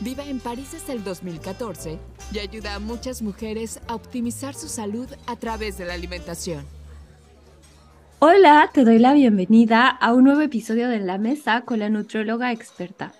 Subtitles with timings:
[0.00, 1.98] Vive en París desde el 2014
[2.30, 6.66] y ayuda a muchas mujeres a optimizar su salud a través de la alimentación.
[8.18, 12.52] Hola, te doy la bienvenida a un nuevo episodio de La Mesa con la nutrióloga
[12.52, 13.14] experta.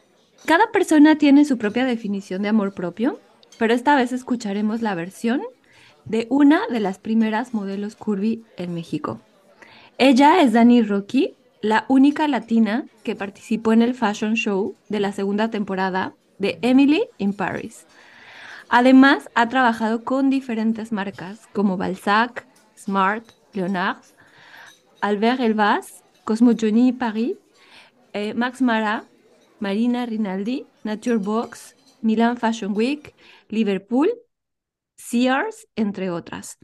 [0.44, 3.20] Cada persona tiene su propia definición de amor propio,
[3.58, 5.40] pero esta vez escucharemos la versión
[6.04, 9.20] de una de las primeras modelos curvy en México.
[9.96, 15.12] Ella es Dani Rocky, la única latina que participó en el fashion show de la
[15.12, 17.86] segunda temporada de Emily in Paris.
[18.68, 22.46] Además, ha trabajado con diferentes marcas como Balzac,
[22.76, 24.02] Smart, Leonard,
[25.00, 27.36] Albert Elbaz, Cosmojourney Paris,
[28.12, 29.04] eh, Max Mara,
[29.60, 33.14] Marina Rinaldi, Nature Box, Milan Fashion Week,
[33.48, 34.10] Liverpool,
[34.96, 36.58] Sears, entre otras.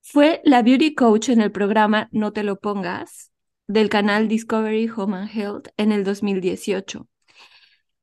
[0.00, 3.32] Fue la beauty coach en el programa No te lo pongas
[3.66, 7.06] del canal Discovery Home and Health en el 2018.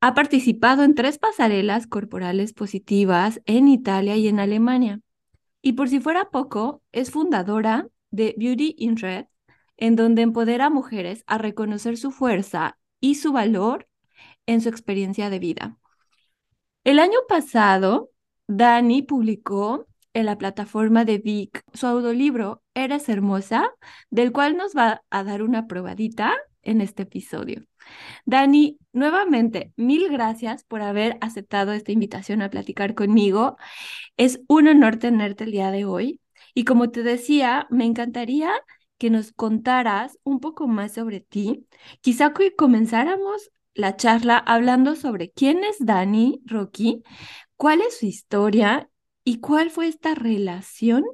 [0.02, 5.00] Ha participado en tres pasarelas corporales positivas en Italia y en Alemania.
[5.60, 9.26] Y por si fuera poco, es fundadora de Beauty in Red,
[9.76, 13.88] en donde empodera a mujeres a reconocer su fuerza y su valor
[14.46, 15.76] en su experiencia de vida.
[16.82, 18.10] El año pasado,
[18.46, 23.70] Dani publicó en la plataforma de Vic su audiolibro Eres Hermosa,
[24.08, 27.69] del cual nos va a dar una probadita en este episodio.
[28.24, 33.56] Dani, nuevamente, mil gracias por haber aceptado esta invitación a platicar conmigo.
[34.16, 36.20] Es un honor tenerte el día de hoy.
[36.54, 38.52] Y como te decía, me encantaría
[38.98, 41.66] que nos contaras un poco más sobre ti.
[42.02, 47.02] Quizá que comenzáramos la charla hablando sobre quién es Dani Rocky,
[47.56, 48.90] cuál es su historia
[49.24, 51.04] y cuál fue esta relación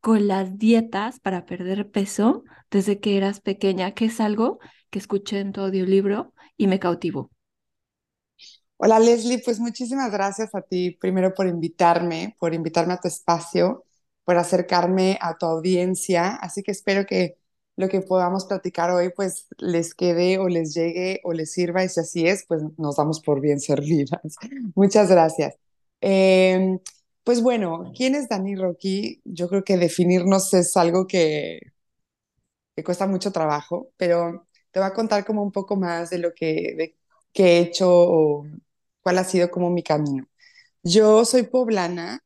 [0.00, 4.58] con las dietas para perder peso desde que eras pequeña, que es algo
[4.94, 7.32] que escuché en tu audiolibro y me cautivó.
[8.76, 13.84] Hola Leslie, pues muchísimas gracias a ti primero por invitarme, por invitarme a tu espacio,
[14.22, 16.36] por acercarme a tu audiencia.
[16.36, 17.36] Así que espero que
[17.74, 21.88] lo que podamos platicar hoy pues les quede o les llegue o les sirva y
[21.88, 24.36] si así es, pues nos damos por bien servidas.
[24.76, 25.56] Muchas gracias.
[26.00, 26.78] Em,
[27.24, 29.20] pues bueno, ¿quién es Dani Rocky?
[29.24, 31.58] Yo creo que definirnos es algo que,
[32.76, 36.34] que cuesta mucho trabajo, pero te voy a contar como un poco más de lo
[36.34, 36.96] que,
[37.34, 38.42] he hecho
[39.02, 40.26] cuál ha sido como mi camino.
[40.82, 42.24] Yo soy poblana,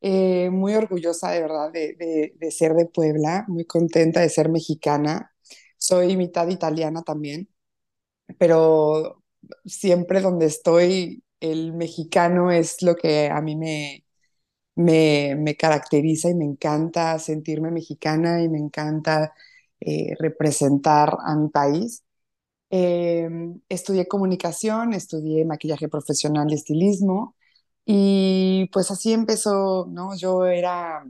[0.00, 5.32] eh, muy orgullosa de verdad de, ser de Puebla, muy contenta de ser mexicana.
[5.78, 7.48] Soy mitad italiana también,
[8.38, 9.22] pero
[9.66, 14.04] siempre donde estoy, el mexicano es lo que a mí me,
[14.76, 19.34] me caracteriza y me encanta sentirme mexicana y me encanta
[19.84, 22.04] eh, representar a mi país.
[22.70, 27.36] Em, estudié comunicación, estudié maquillaje profesional estilismo
[27.84, 30.16] y pues así empezó, ¿no?
[30.16, 31.04] Yo era,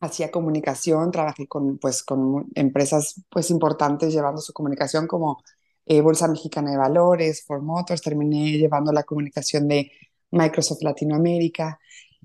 [0.00, 5.42] hacía comunicación, trabajé con, pues, con empresas pues importantes llevando su comunicación como
[5.86, 9.90] eh, Bolsa Mexicana de Valores, Ford Motors, terminé llevando la comunicación de
[10.30, 11.80] Microsoft Latinoamérica.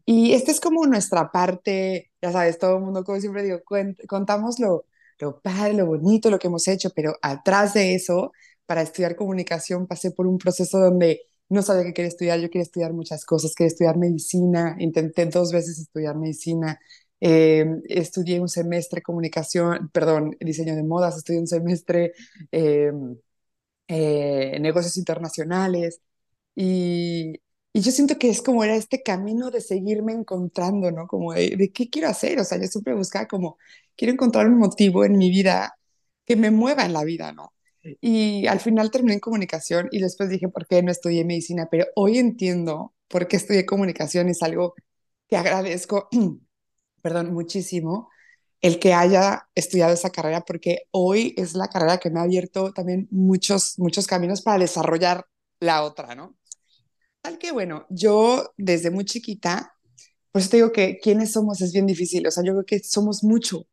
[0.05, 3.61] Y esta es como nuestra parte, ya sabes, todo el mundo, como siempre digo,
[4.07, 4.59] contamos
[5.23, 8.31] lo padre, lo bonito, lo que hemos hecho, pero atrás de eso,
[8.65, 12.63] para estudiar comunicación, pasé por un proceso donde no sabía qué quería estudiar, yo quería
[12.63, 16.79] estudiar muchas cosas, quería estudiar medicina, intenté dos veces estudiar medicina,
[17.21, 22.13] eh, estudié un semestre comunicación, perdón, diseño de modas, estudié un semestre
[22.51, 22.91] eh,
[23.87, 26.01] eh, negocios internacionales
[26.55, 27.39] y,
[27.73, 31.07] y yo siento que es como era este camino de seguirme encontrando, ¿no?
[31.07, 33.57] Como de, de, qué quiero hacer, o sea, yo siempre buscaba como,
[33.95, 35.75] quiero encontrar un motivo en mi vida
[36.25, 37.53] que me mueva en la vida, ¿no?
[38.01, 41.67] Y al final terminé en comunicación y después dije, ¿por qué no estudié medicina?
[41.69, 44.75] Pero hoy entiendo por qué estudié comunicación, es algo
[45.27, 46.09] que agradezco,
[47.01, 48.09] perdón, muchísimo
[48.61, 52.71] el que haya estudiado esa carrera, porque hoy es la carrera que me ha abierto
[52.73, 55.25] también muchos, muchos caminos para desarrollar
[55.59, 56.37] la otra, ¿no?
[57.23, 59.75] Tal que, bueno, yo desde muy chiquita,
[60.31, 63.23] pues te digo que quiénes somos es bien difícil, o sea, yo creo que somos
[63.23, 63.67] mucho.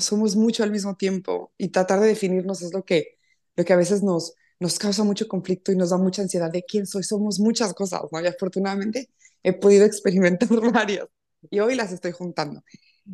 [0.00, 3.18] Somos mucho al mismo tiempo y tratar de definirnos es lo que,
[3.56, 6.64] lo que a veces nos, nos causa mucho conflicto y nos da mucha ansiedad de
[6.64, 7.04] quién soy.
[7.04, 8.20] Somos muchas cosas, ¿no?
[8.22, 9.10] Y afortunadamente
[9.44, 11.06] he podido experimentar varias
[11.50, 12.64] y hoy las estoy juntando.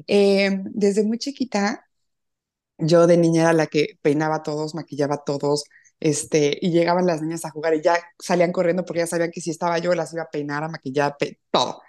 [0.08, 1.86] Eh, desde muy chiquita,
[2.78, 5.64] yo de niña era la que peinaba a todos, maquillaba a todos,
[6.00, 9.40] este, y llegaban las niñas a jugar y ya salían corriendo porque ya sabían que
[9.40, 11.16] si estaba yo las iba a peinar, a maquillar,
[11.50, 11.82] todo.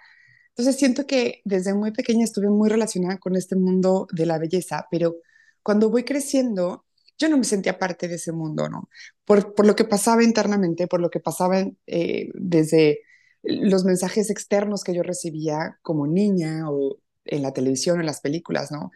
[0.50, 4.86] Entonces siento que desde muy pequeña estuve muy relacionada con este mundo de la belleza,
[4.90, 5.16] pero
[5.62, 6.84] cuando voy creciendo,
[7.18, 8.88] yo no me sentía parte de ese mundo, ¿no?
[9.24, 13.00] Por, por lo que pasaba internamente, por lo que pasaba eh, desde
[13.42, 18.70] los mensajes externos que yo recibía como niña o en la televisión, en las películas,
[18.70, 18.90] ¿no?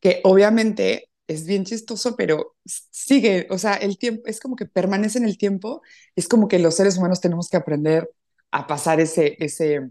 [0.00, 5.18] Que obviamente es bien chistoso, pero sigue, o sea, el tiempo es como que permanece
[5.18, 5.82] en el tiempo,
[6.16, 8.10] es como que los seres humanos tenemos que aprender
[8.50, 9.90] a pasar ese, ese,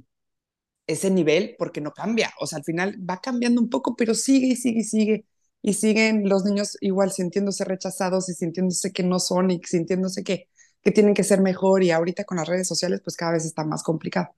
[0.87, 4.47] ese nivel porque no cambia, o sea, al final va cambiando un poco, pero sigue
[4.47, 5.25] y sigue y sigue,
[5.61, 10.49] y siguen los niños igual sintiéndose rechazados y sintiéndose que no son y sintiéndose que,
[10.83, 13.63] que tienen que ser mejor y ahorita con las redes sociales pues cada vez está
[13.65, 14.29] más complicado.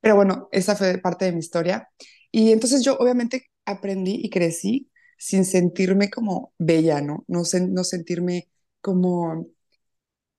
[0.00, 1.88] Pero bueno, esa fue parte de mi historia.
[2.30, 4.91] Y entonces yo obviamente aprendí y crecí
[5.22, 7.24] sin sentirme como bella, ¿no?
[7.28, 8.48] No, no sentirme
[8.80, 9.46] como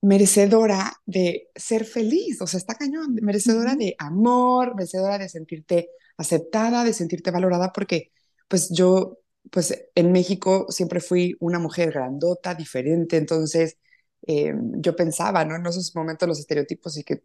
[0.02, 5.88] merecedora de ser feliz, o sea, está cañón, merecedora de amor, merecedora de sentirte
[6.18, 8.12] aceptada, de sentirte valorada, porque
[8.48, 9.20] pues yo,
[9.50, 13.78] pues en México siempre fui una mujer grandota, diferente, entonces
[14.26, 15.56] eh, yo pensaba, ¿no?
[15.56, 17.22] En esos momentos los estereotipos y que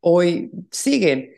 [0.00, 1.30] hoy siguen,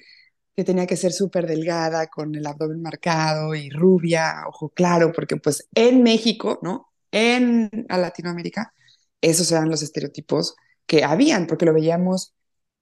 [0.57, 5.37] que tenía que ser súper delgada, con el abdomen marcado y rubia, ojo claro, porque
[5.37, 6.93] pues en México, ¿no?
[7.11, 8.75] En Latinoamérica,
[9.21, 10.57] esos eran los estereotipos
[10.87, 12.35] que habían, porque lo veíamos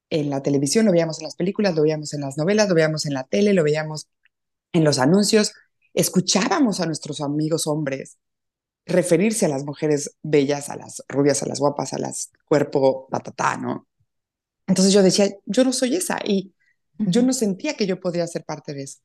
[0.09, 3.05] en la televisión, lo veíamos en las películas, lo veíamos en las novelas, lo veíamos
[3.05, 4.09] en la tele, lo veíamos
[4.73, 5.53] en los anuncios,
[5.93, 8.17] escuchábamos a nuestros amigos hombres
[8.85, 13.57] referirse a las mujeres bellas, a las rubias, a las guapas, a las cuerpo patatá,
[13.57, 13.87] ¿no?
[14.67, 16.53] Entonces yo decía, yo no soy esa y
[17.07, 18.99] yo no sentía que yo podía ser parte de eso.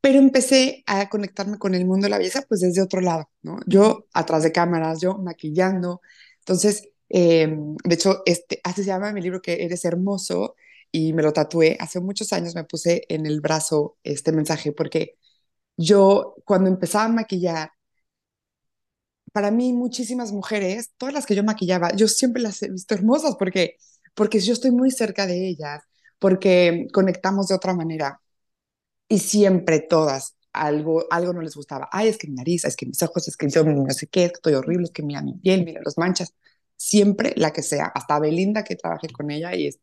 [0.00, 3.60] Pero empecé a conectarme con el mundo de la belleza pues desde otro lado, ¿no?
[3.66, 6.00] Yo atrás de cámaras, yo maquillando.
[6.40, 10.56] Entonces, em, de hecho, este, así se llama mi libro que eres hermoso
[10.92, 11.76] y me lo tatué.
[11.80, 15.18] Hace muchos años me puse en el brazo este mensaje porque
[15.76, 17.70] yo cuando empezaba a maquillar,
[19.32, 23.36] para mí muchísimas mujeres, todas las que yo maquillaba, yo siempre las he visto hermosas
[23.38, 23.76] porque,
[24.14, 25.82] porque yo estoy muy cerca de ellas,
[26.24, 28.22] porque conectamos de otra manera.
[29.10, 31.86] Y siempre todas, algo, algo no les gustaba.
[31.92, 34.24] Ay, es que mi nariz, es que mis ojos, es que yo no sé qué,
[34.24, 36.34] es que estoy horrible, es que mira mi piel, mira las manchas.
[36.78, 39.80] Siempre la que sea, hasta Belinda que trabajé con ella y es,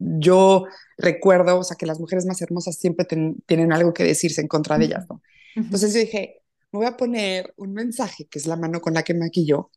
[0.00, 0.64] yo
[0.98, 4.76] recuerdo, o sea, que las mujeres más hermosas siempre tienen algo que decirse en contra
[4.76, 5.22] de ellas, ¿no?
[5.54, 6.42] Entonces yo dije,
[6.72, 9.70] me voy a poner un mensaje, que es la mano con la que maquillo,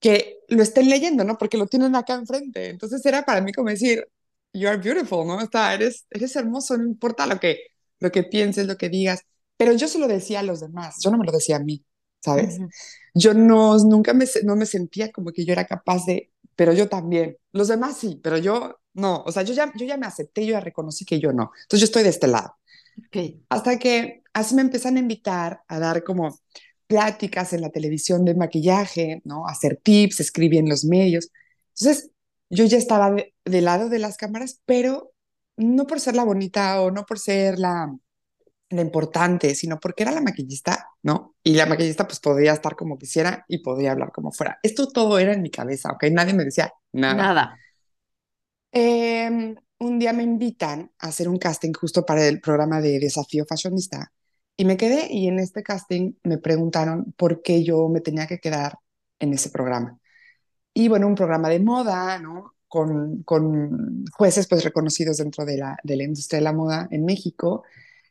[0.00, 1.38] que lo estén leyendo, ¿no?
[1.38, 2.70] Porque lo tienen acá enfrente.
[2.70, 4.04] Entonces era para mí como decir,
[4.52, 5.40] you are beautiful, ¿no?
[5.40, 7.58] Está, eres, eres hermoso, no importa lo que,
[7.98, 9.22] lo que pienses, lo que digas.
[9.56, 11.84] Pero yo se lo decía a los demás, yo no me lo decía a mí,
[12.20, 12.58] ¿sabes?
[13.14, 16.88] Yo no, nunca me, no me sentía como que yo era capaz de, pero yo
[16.88, 17.36] también.
[17.52, 19.22] Los demás sí, pero yo no.
[19.26, 21.50] O sea, yo ya, yo ya me acepté, yo ya reconocí que yo no.
[21.62, 22.56] Entonces yo estoy de este lado.
[23.08, 23.42] Okay.
[23.48, 26.38] Hasta que así me empiezan a invitar a dar como
[26.86, 29.46] pláticas en la televisión de maquillaje, ¿no?
[29.46, 31.30] hacer tips, escribir en los medios.
[31.78, 32.10] Entonces,
[32.50, 33.14] yo ya estaba
[33.50, 35.12] del lado de las cámaras, pero
[35.56, 37.94] no por ser la bonita o no por ser la,
[38.70, 41.34] la importante, sino porque era la maquillista, ¿no?
[41.42, 44.58] Y la maquillista pues podía estar como quisiera y podía hablar como fuera.
[44.62, 46.04] Esto todo era en mi cabeza, ¿ok?
[46.12, 47.14] Nadie me decía nada.
[47.14, 47.58] Nada.
[48.72, 53.44] Em, un día me invitan a hacer un casting justo para el programa de Desafío
[53.44, 54.12] Fashionista
[54.56, 58.38] y me quedé y en este casting me preguntaron por qué yo me tenía que
[58.38, 58.78] quedar
[59.18, 59.98] en ese programa.
[60.74, 62.54] Y bueno, un programa de moda, ¿no?
[62.70, 67.04] Con, con jueces pues reconocidos dentro de la, de la industria de la moda en
[67.04, 67.64] México.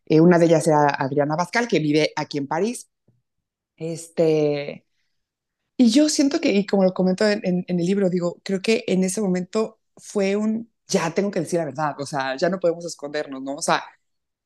[0.05, 2.89] Eh, una de ellas era Adriana Bascal, que vive aquí en París.
[3.77, 4.85] Este,
[5.77, 8.83] y yo siento que, y como lo comento en, en, el libro, digo, creo que
[8.87, 12.59] en ese momento fue un, ya tengo que decir la verdad, o sea, ya no
[12.59, 13.55] podemos escondernos, ¿no?
[13.55, 13.83] O sea,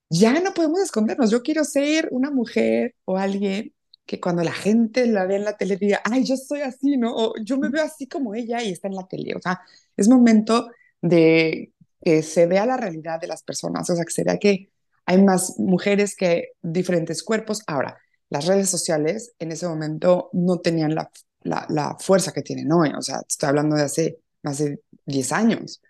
[0.10, 1.32] ya no podemos escondernos.
[1.32, 3.73] Yo quiero ser una mujer o alguien
[4.05, 7.15] que cuando la gente la ve en la tele diga, ay, yo soy así, ¿no?
[7.15, 9.36] O yo me veo así como ella y está en la tele.
[9.36, 9.62] O sea,
[9.95, 10.69] es momento
[11.01, 14.69] de que se vea la realidad de las personas, o sea, que se vea que
[15.05, 17.63] hay más mujeres que diferentes cuerpos.
[17.67, 17.98] Ahora,
[18.29, 21.10] las redes sociales en ese momento no tenían la,
[21.43, 25.81] la, fuerza que tienen hoy, o sea, estoy hablando de hace más de 10 años.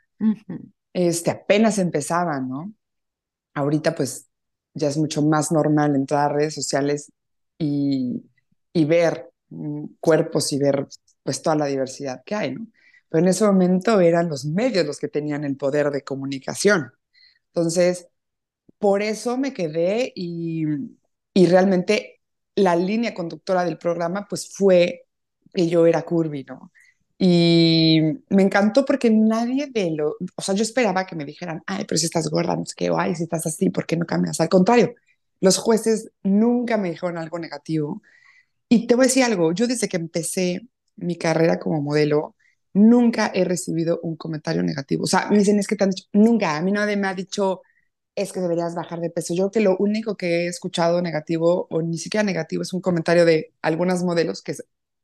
[0.93, 2.73] este, apenas empezaban, ¿no?
[3.55, 4.27] Ahorita pues
[4.73, 7.11] ya es mucho más normal entrar a redes sociales
[7.57, 8.23] y,
[8.73, 10.87] y ver mm, cuerpos y ver
[11.23, 12.67] pues toda la diversidad que hay, ¿no?
[13.09, 16.91] Pero en ese momento eran los medios los que tenían el poder de comunicación.
[17.47, 18.07] Entonces,
[18.79, 20.65] por eso me quedé y,
[21.33, 22.21] y realmente
[22.55, 25.05] la línea conductora del programa pues fue
[25.53, 26.71] que yo era curvy, ¿no?
[27.17, 31.85] Y me encantó porque nadie de lo, o sea, yo esperaba que me dijeran, ay,
[31.87, 34.05] pero si estás gorda, no sé qué, o ay, si estás así, ¿por qué no
[34.05, 34.39] cambias?
[34.41, 34.93] Al contrario,
[35.43, 38.01] los jueces nunca me dijeron algo negativo.
[38.69, 42.37] Y te voy a decir algo, yo desde que empecé mi carrera como modelo,
[42.73, 45.03] nunca he recibido un comentario negativo.
[45.03, 47.13] O sea, me dicen, es que te han dicho, nunca, a mí nadie me ha
[47.13, 47.61] dicho,
[48.15, 49.33] es que deberías bajar de peso.
[49.33, 52.79] Yo creo que lo único que he escuchado negativo, o ni siquiera negativo, es un
[52.81, 54.55] comentario de algunas modelos, que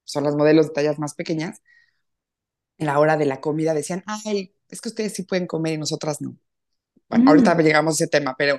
[0.05, 1.61] son las modelos de tallas más pequeñas,
[2.77, 5.77] en la hora de la comida decían, ay, es que ustedes sí pueden comer y
[5.77, 6.37] nosotras no.
[7.09, 7.59] Bueno, ahorita mm.
[7.61, 8.57] llegamos a ese tema, pero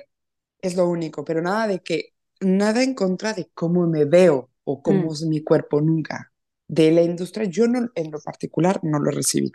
[0.63, 4.83] es lo único, pero nada de que, nada en contra de cómo me veo o
[4.83, 5.13] cómo mm.
[5.13, 6.33] es mi cuerpo nunca.
[6.69, 9.51] De la industria, yo no, en lo particular no lo recibí.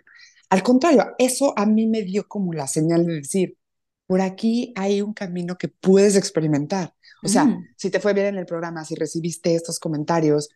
[0.50, 3.58] Al contrario, eso a mí me dio como la señal de decir,
[4.06, 6.94] por aquí hay un camino que puedes experimentar.
[7.24, 7.70] O sea, mm.
[7.76, 10.50] si te fue bien en el programa, si recibiste estos comentarios,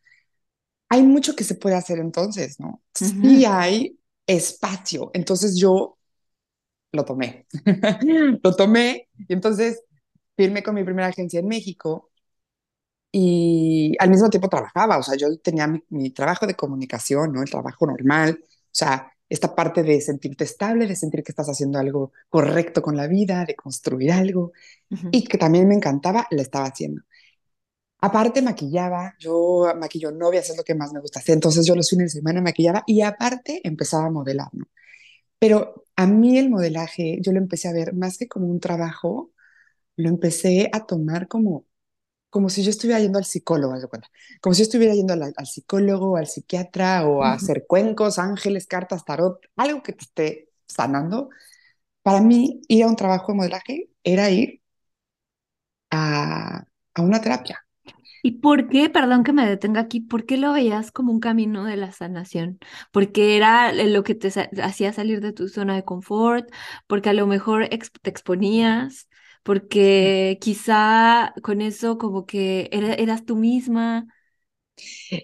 [0.90, 2.84] hay mucho que se puede hacer entonces, ¿no?
[3.24, 5.12] Y hay espacio.
[5.14, 5.98] Entonces yo
[6.92, 7.48] lo tomé.
[8.44, 9.84] lo tomé y entonces
[10.40, 12.12] firmé con mi primera agencia en México
[13.12, 14.98] y al mismo tiempo trabajaba.
[14.98, 17.42] O sea, yo tenía mi, mi trabajo de comunicación, ¿no?
[17.42, 18.40] El trabajo normal.
[18.42, 22.96] O sea, esta parte de sentirte estable, de sentir que estás haciendo algo correcto con
[22.96, 24.54] la vida, de construir algo,
[25.12, 27.02] y que también me encantaba, la estaba haciendo.
[28.02, 31.90] Aparte maquillaba, yo maquillo novias, es lo que más me gusta hacer, entonces yo los
[31.90, 34.66] fines de semana maquillaba y aparte empezaba a modelar, ¿no?
[35.40, 39.32] Pero a mí el modelaje, yo lo empecé a ver más que como un trabajo,
[40.00, 41.66] lo empecé a tomar como
[42.30, 43.74] como si yo estuviera yendo al psicólogo,
[44.42, 49.04] como si yo estuviera yendo al, psicólogo, al psiquiatra o a hacer cuencos, ángeles, cartas,
[49.06, 51.30] tarot, algo que te esté sanando.
[52.04, 54.62] Para mí, ir a un trabajo de modelaje era ir
[55.92, 57.66] a, a una terapia.
[58.22, 61.64] ¿Y por qué, perdón que me detenga aquí, por qué lo veías como un camino
[61.64, 62.60] de la sanación?
[62.92, 64.30] Porque era lo que te
[64.62, 66.50] hacía salir de tu zona de confort,
[66.88, 69.09] porque a lo mejor te exponías,
[69.50, 74.06] porque quizá con eso como que eras tú misma.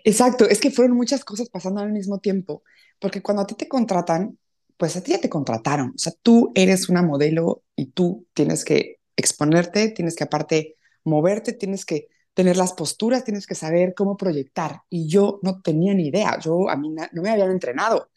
[0.03, 2.63] Exacto, es que fueron muchas cosas pasando al mismo tiempo,
[2.99, 4.39] porque cuando a ti te contratan,
[4.77, 8.65] pues a ti ya te contrataron, o sea, tú eres una modelo y tú tienes
[8.65, 14.17] que exponerte, tienes que aparte moverte, tienes que tener las posturas, tienes que saber cómo
[14.17, 14.81] proyectar.
[14.89, 18.09] Y yo no tenía ni idea, yo a mí no me habían entrenado.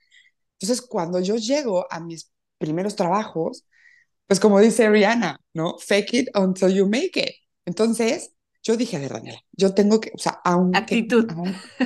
[0.61, 3.65] Entonces, cuando yo llego a mis primeros trabajos,
[4.29, 5.79] pues como dice Rihanna, ¿no?
[5.79, 7.35] Fake it until you make it.
[7.65, 8.33] Entonces,
[8.63, 11.27] yo dije, a ver, Daniela, yo tengo que, o sea, aunque, actitud.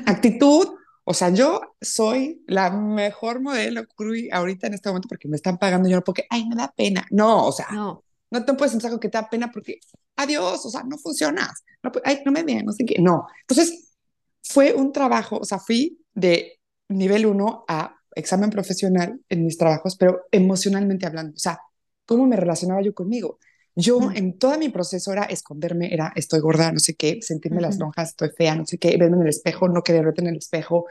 [0.06, 0.68] actitud,
[1.04, 3.84] o sea, yo soy la mejor modelo
[4.32, 7.06] ahorita en este momento porque me están pagando yo no porque, ay, me da pena.
[7.10, 9.78] No, o sea, no, no te puedes pensar que te da pena porque,
[10.16, 11.62] adiós, o sea, no funcionas.
[11.80, 12.96] No, ay, no me vean, no sé qué.
[13.00, 13.26] No.
[13.42, 13.94] Entonces,
[14.42, 16.58] fue un trabajo, o sea, fui de
[16.88, 21.34] nivel uno a examen profesional en mis trabajos, pero emocionalmente hablando.
[21.36, 21.60] O sea,
[22.06, 23.38] cómo me relacionaba yo conmigo.
[23.74, 27.78] Yo en todo mi proceso era esconderme, era estoy gorda, no sé qué, sentirme las
[27.78, 30.36] lonjas, estoy fea, no sé qué, verme en el espejo, no querer verte en el
[30.36, 30.86] espejo,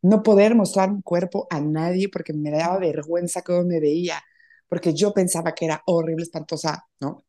[0.00, 4.22] no poder mostrar mi cuerpo a nadie porque me daba vergüenza cómo me veía,
[4.68, 7.24] porque yo pensaba que era horrible, espantosa, ¿no?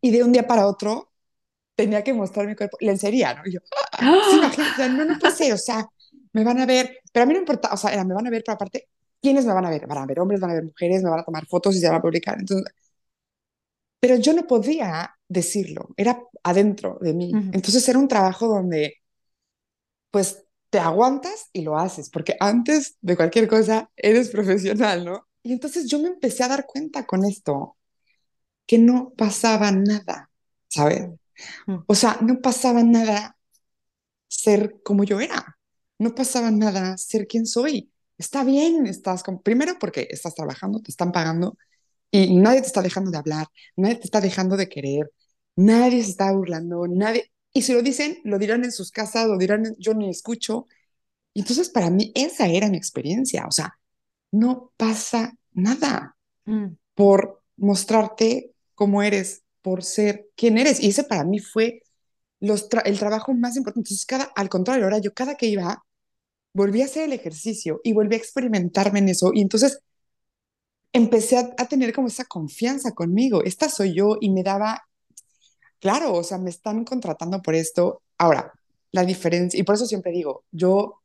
[0.00, 1.12] Y de un día para otro
[1.76, 3.42] tenía que mostrar mi cuerpo, lencería, ¿no?
[3.46, 3.60] Y yo,
[3.92, 4.20] ¡Ah!
[4.30, 4.40] sí,
[4.90, 5.86] no, no puede ser, o sea,
[6.32, 8.42] me van a ver, pero a mí no importa, o sea, me van a ver,
[8.44, 8.88] pero aparte,
[9.20, 9.86] ¿quiénes me van a ver?
[9.86, 11.88] Van a ver hombres, van a ver mujeres, me van a tomar fotos y se
[11.88, 12.38] van a publicar.
[12.38, 12.72] Entonces,
[14.00, 17.42] pero yo no podía decirlo, era adentro de mí.
[17.50, 18.94] Entonces era un trabajo donde,
[20.10, 25.26] pues, te aguantas y lo haces, porque antes de cualquier cosa eres profesional, ¿no?
[25.42, 27.76] Y entonces yo me empecé a dar cuenta con esto,
[28.66, 30.30] que no pasaba nada,
[30.68, 31.08] ¿sabes?
[31.86, 33.36] O sea, no pasaba nada
[34.28, 35.58] ser como yo era,
[35.98, 40.90] no pasaba nada ser quien soy está bien, estás con, primero porque estás trabajando, te
[40.90, 41.56] están pagando
[42.10, 45.10] y nadie te está dejando de hablar, nadie te está dejando de querer,
[45.56, 49.38] nadie se está burlando, nadie, y si lo dicen, lo dirán en sus casas, lo
[49.38, 50.66] dirán, yo ni escucho.
[51.32, 53.78] Y entonces para mí esa era mi experiencia, o sea,
[54.30, 56.66] no pasa nada mm.
[56.94, 60.80] por mostrarte cómo eres, por ser quien eres.
[60.80, 61.82] Y ese para mí fue
[62.40, 63.88] los el trabajo más importante.
[63.88, 65.84] Entonces, cada, al contrario, ahora yo cada que iba,
[66.56, 69.30] volví a hacer el ejercicio y volví a experimentarme en eso.
[69.34, 69.80] Y entonces
[70.92, 73.44] empecé a, tener como esa confianza conmigo.
[73.44, 74.88] Esta soy yo y me daba,
[75.80, 78.02] claro, o sea, me están contratando por esto.
[78.18, 78.52] Ahora,
[78.92, 81.02] la diferencia, y por eso siempre digo, yo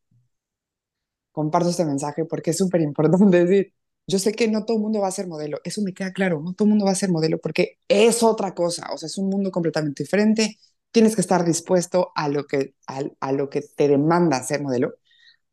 [1.31, 3.73] comparto este mensaje porque es súper importante decir,
[4.07, 6.41] yo sé que no todo el mundo va a ser modelo, eso me queda claro,
[6.41, 9.17] no todo el mundo va a ser modelo porque es otra cosa, o sea, es
[9.17, 10.57] un mundo completamente diferente,
[10.91, 14.95] tienes que estar dispuesto a lo que, a, a lo que te demanda ser modelo,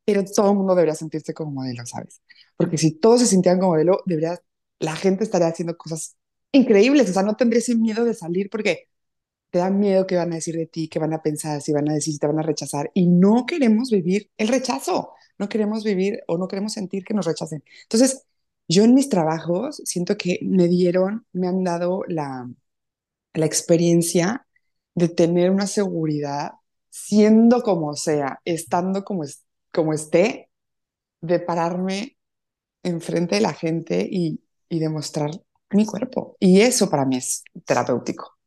[0.09, 2.23] pero todo el mundo debería sentirse como modelo, ¿sabes?
[2.57, 4.39] Porque si todos se sintieran como modelo, debería,
[4.79, 6.17] la gente estaría haciendo cosas
[6.51, 8.87] increíbles, o sea, no tendría ese miedo de salir porque
[9.51, 11.87] te da miedo que van a decir de ti, que van a pensar, si van
[11.89, 15.83] a decir, si te van a rechazar, y no queremos vivir el rechazo, no queremos
[15.83, 17.63] vivir o no queremos sentir que nos rechacen.
[17.83, 18.25] Entonces,
[18.67, 22.49] yo en mis trabajos siento que me dieron, me han dado la,
[23.33, 24.47] la experiencia
[24.95, 26.53] de tener una seguridad,
[26.89, 29.23] siendo como sea, estando como,
[29.71, 30.49] como esté,
[31.21, 32.17] de pararme
[32.83, 35.31] enfrente de la gente y, y demostrar
[35.71, 36.35] mi cuerpo.
[36.39, 38.37] Y eso para mí es terapéutico.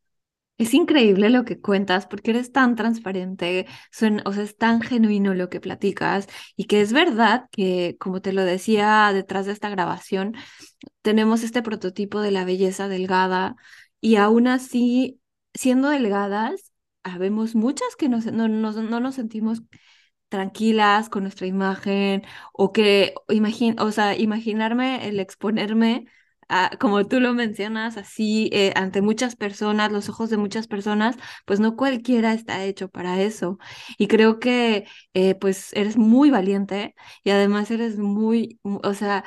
[0.59, 5.33] Es increíble lo que cuentas porque eres tan transparente, son, o sea, es tan genuino
[5.33, 9.69] lo que platicas y que es verdad que, como te lo decía detrás de esta
[9.69, 10.35] grabación,
[11.01, 13.55] tenemos este prototipo de la belleza delgada
[13.99, 15.19] y aún así,
[15.55, 16.71] siendo delgadas,
[17.03, 19.63] habemos muchas que no, no, no nos sentimos
[20.33, 22.23] tranquilas con nuestra imagen
[22.53, 26.07] o que, imagine o sea, imaginarme el exponerme
[26.79, 31.59] como tú lo mencionas, así eh, ante muchas personas, los ojos de muchas personas, pues
[31.59, 33.57] no cualquiera está hecho para eso.
[33.97, 39.23] Y creo que eh, pues eres muy valiente y además eres muy, o sea,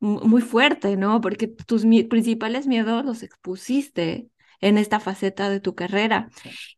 [0.00, 1.20] muy fuerte, ¿no?
[1.20, 4.28] Porque tus principales miedos los expusiste
[4.60, 6.28] en esta faceta de tu carrera.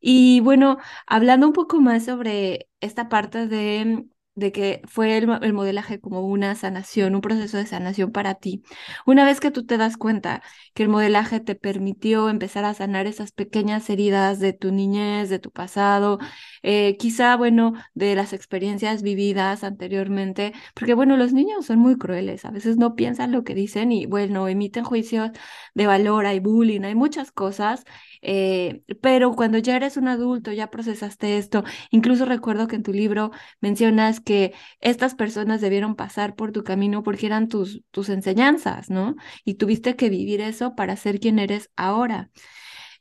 [0.00, 4.06] Y bueno, hablando un poco más sobre esta parte de
[4.37, 8.62] de que fue el, modelaje como una sanación, un proceso de sanación para ti.
[9.07, 10.43] Una vez que tú te das cuenta
[10.75, 15.38] que el modelaje te permitió empezar a sanar esas pequeñas heridas de tu niñez, de
[15.38, 16.19] tu pasado,
[16.62, 22.45] eh, quizá, bueno, de las experiencias vividas anteriormente, porque, bueno, los niños son muy crueles,
[22.45, 25.31] a veces no piensan lo que dicen y, bueno, emiten juicios
[25.75, 27.85] de valor, hay bullying, hay muchas cosas,
[28.23, 32.92] eh, pero cuando ya eres un adulto, ya procesaste esto, incluso recuerdo que en tu
[32.92, 33.30] libro
[33.61, 39.16] mencionas que estas personas debieron pasar por tu camino porque eran tus, tus enseñanzas, ¿no?
[39.44, 42.31] Y tuviste que vivir eso para ser quien eres ahora.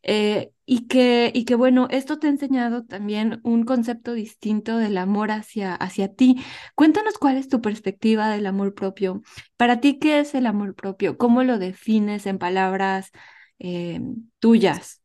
[0.07, 4.97] Eh, y, que, y que, bueno, esto te ha enseñado también un concepto distinto del
[4.97, 6.37] amor hacia, hacia ti.
[6.75, 9.21] Cuéntanos cuál es tu perspectiva del amor propio.
[9.57, 11.17] Para ti, ¿qué es el amor propio?
[11.17, 13.11] ¿Cómo lo defines en palabras
[13.59, 13.99] eh,
[14.39, 15.01] tuyas?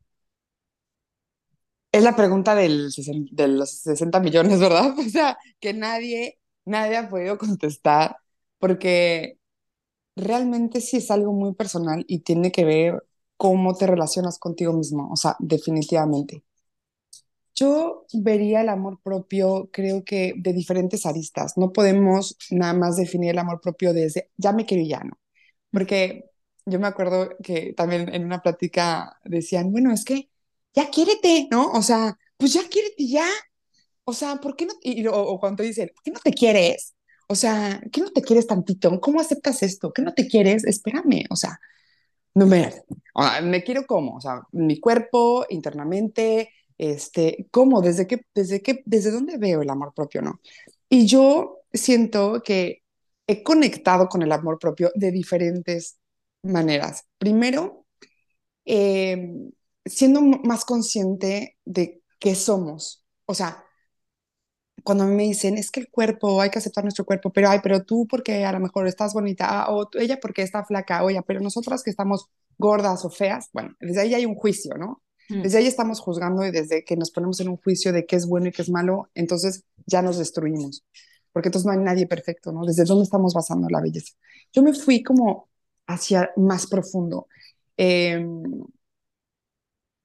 [1.91, 2.89] Es la pregunta del,
[3.31, 4.95] de los 60 millones, ¿verdad?
[4.99, 8.17] O sea, que nadie, nadie ha podido contestar,
[8.59, 9.39] porque
[10.15, 13.03] realmente sí es algo muy personal y tiene que ver
[13.37, 16.43] cómo te relacionas contigo mismo, o sea, definitivamente.
[17.55, 21.57] Yo vería el amor propio, creo que de diferentes aristas.
[21.57, 25.19] No podemos nada más definir el amor propio desde ya me quiero y ya no.
[25.71, 26.25] Porque
[26.67, 30.30] yo me acuerdo que también en una plática decían, bueno, es que
[30.73, 31.71] ya quiérete, ¿no?
[31.71, 33.27] O sea, pues ya quiérete ya.
[34.03, 34.73] O sea, ¿por qué no?
[34.81, 36.95] Y, o, cuando te dicen, ¿por qué no te quieres?
[37.27, 38.99] O sea, ¿qué no te quieres tantito?
[38.99, 39.93] ¿Cómo aceptas esto?
[39.93, 40.65] ¿Qué no te quieres?
[40.65, 41.59] Espérame, o sea,
[42.35, 42.73] no me,
[43.43, 47.81] me quiero como, o sea, mi cuerpo internamente, este, ¿cómo?
[47.81, 50.41] ¿Desde qué, desde qué, desde dónde veo el amor propio, no?
[50.89, 52.83] Y yo siento que
[53.27, 55.99] he conectado con el amor propio de diferentes
[56.43, 57.05] maneras.
[57.17, 57.85] Primero,
[58.65, 59.51] eh,
[59.85, 63.03] siendo más consciente de qué somos.
[63.25, 63.63] O sea,
[64.83, 67.83] cuando me dicen, es que el cuerpo, hay que aceptar nuestro cuerpo, pero, ay, pero
[67.83, 71.39] tú porque a lo mejor estás bonita, ah, o ella porque está flaca, oye, pero
[71.39, 75.03] nosotras que estamos gordas o feas, bueno, desde ahí hay un juicio, ¿no?
[75.29, 75.43] Mm.
[75.43, 78.27] Desde ahí estamos juzgando y desde que nos ponemos en un juicio de qué es
[78.27, 80.83] bueno y qué es malo, entonces ya nos destruimos,
[81.31, 82.65] porque entonces no hay nadie perfecto, ¿no?
[82.65, 84.13] Desde dónde estamos basando la belleza.
[84.51, 85.49] Yo me fui como
[85.87, 87.27] hacia más profundo.
[87.77, 88.25] Eh,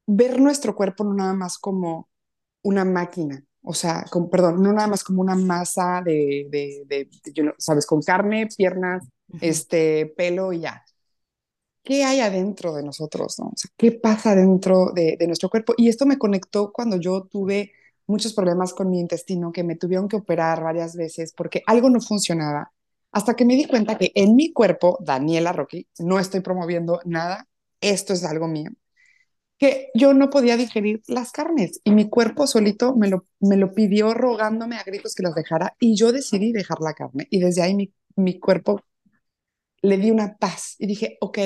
[0.06, 2.08] ver nuestro cuerpo no nada más como
[2.62, 7.54] una máquina, o sea, con, perdón, no nada más como una masa de, de, de,
[7.58, 9.06] sabes, con carne, piernas,
[9.40, 10.84] este, pelo y ya.
[11.82, 13.38] ¿Qué hay adentro de nosotros?
[13.38, 13.46] No?
[13.46, 15.74] O sea, ¿Qué pasa dentro de, de nuestro cuerpo?
[15.76, 17.72] Y esto me conectó cuando yo tuve
[18.06, 22.00] muchos problemas con mi intestino, que me tuvieron que operar varias veces porque algo no
[22.00, 22.72] funcionaba,
[23.12, 27.48] hasta que me di cuenta que en mi cuerpo, Daniela Rocky, no estoy promoviendo nada,
[27.80, 28.70] esto es algo mío
[29.58, 33.72] que yo no podía digerir las carnes y mi cuerpo solito me lo, me lo
[33.72, 37.62] pidió rogándome a gritos que las dejara y yo decidí dejar la carne y desde
[37.62, 38.82] ahí mi, mi cuerpo
[39.82, 41.38] le di una paz y dije, ok,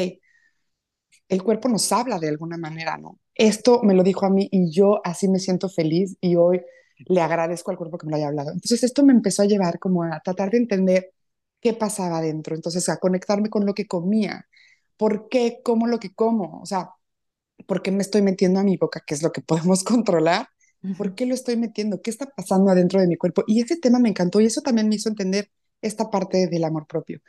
[1.29, 3.19] el cuerpo nos habla de alguna manera, ¿no?
[3.35, 6.61] Esto me lo dijo a mí y yo así me siento feliz y hoy
[7.07, 8.51] le agradezco al cuerpo que me lo haya hablado.
[8.53, 11.13] Entonces esto me empezó a llevar como a tratar de entender
[11.61, 14.47] qué pasaba dentro, entonces a conectarme con lo que comía,
[14.97, 16.91] por qué como lo que como, o sea,
[17.67, 20.49] ¿por qué me estoy metiendo a mi boca, que es lo que podemos controlar?
[20.97, 22.01] ¿Por qué lo estoy metiendo?
[22.01, 23.45] ¿Qué está pasando adentro de mi cuerpo?
[23.47, 25.51] Y ese tema me encantó y eso también me hizo entender
[25.83, 27.21] esta parte del amor propio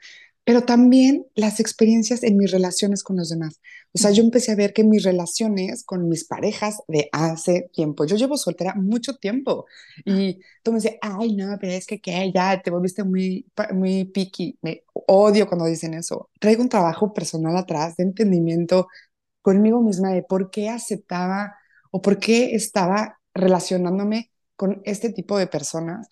[0.43, 3.61] pero también las experiencias en mis relaciones con los demás.
[3.93, 8.05] O sea, yo empecé a ver que mis relaciones con mis parejas de hace tiempo,
[8.05, 9.65] yo llevo soltera mucho tiempo
[10.03, 12.31] y tú me dices, ay, no, pero es que, ¿qué?
[12.33, 14.57] Ya te volviste muy, muy picky.
[14.61, 16.29] Me odio cuando dicen eso.
[16.39, 18.87] Traigo un trabajo personal atrás de entendimiento
[19.41, 21.55] conmigo misma de por qué aceptaba
[21.91, 26.07] o por qué estaba relacionándome con este tipo de personas.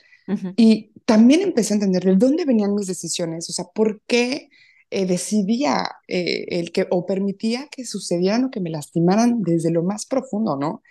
[0.57, 4.49] Y también empecé a entender de dónde venían mis decisiones, o sea, por qué
[4.91, 9.81] eh, decidía eh, el que o permitía que sucedieran o que me lastimaran desde lo
[9.81, 10.83] más profundo, ¿no?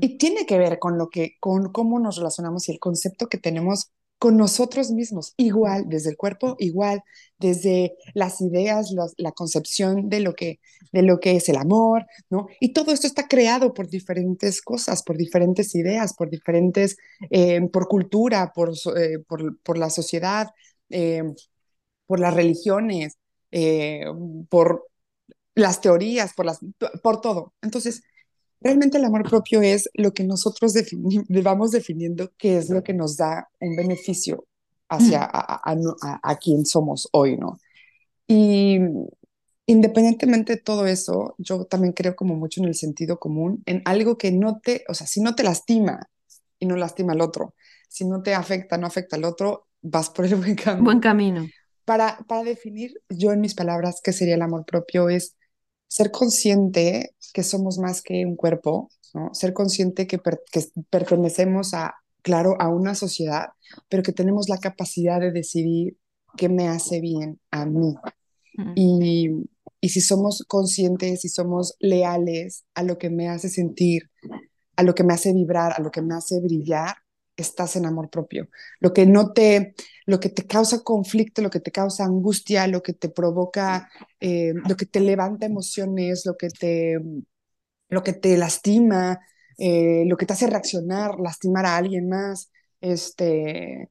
[0.00, 3.38] Y tiene que ver con lo que, con cómo nos relacionamos y el concepto que
[3.38, 3.90] tenemos
[4.22, 7.02] con nosotros mismos, igual desde el cuerpo, igual
[7.40, 10.60] desde las ideas, la concepción de lo, que,
[10.92, 12.46] de lo que es el amor, ¿no?
[12.60, 16.98] Y todo esto está creado por diferentes cosas, por diferentes ideas, por diferentes,
[17.30, 20.50] eh, por cultura, por, eh, por, por, la sociedad,
[20.88, 21.24] eh,
[22.06, 23.18] por las religiones,
[24.48, 24.86] por
[25.56, 26.60] las teorías, por, las,
[27.02, 27.54] por todo.
[27.60, 28.04] Entonces,
[28.62, 30.74] Realmente el amor propio es lo que nosotros
[31.28, 34.46] vamos definiendo que es lo que nos da un beneficio
[34.88, 37.58] hacia a, quien somos hoy, ¿no?
[38.26, 38.78] Y
[39.66, 44.18] independientemente de todo eso, yo también creo como mucho en el sentido común, en algo
[44.18, 46.10] que no te, o sea, si no te lastima
[46.58, 47.54] y no lastima al otro,
[47.88, 50.84] si no te afecta, no afecta al otro, vas por el buen camino.
[50.84, 51.46] Buen camino.
[51.84, 55.36] Para, para definir yo en mis palabras qué sería el amor propio es
[55.92, 59.34] ser consciente que somos más que un cuerpo, ¿no?
[59.34, 60.18] ser consciente que,
[60.88, 63.48] pertenecemos a, claro, a una sociedad,
[63.90, 65.98] pero que tenemos la capacidad de decidir
[66.38, 67.94] qué me hace bien a mí.
[68.74, 69.28] y,
[69.82, 74.10] y si somos conscientes, si somos leales a lo que me hace sentir,
[74.76, 76.96] a lo que me hace vibrar, a lo que me hace brillar,
[77.36, 78.48] estás en amor propio.
[78.80, 79.74] Lo que no te,
[80.12, 83.88] lo que te causa conflicto, lo que te causa angustia, lo que te provoca,
[84.20, 87.00] eh, lo que te levanta emociones, lo que te,
[87.88, 89.20] lo que te lastima,
[89.56, 92.50] eh, lo que te hace reaccionar, lastimar a alguien más,
[92.82, 93.88] este,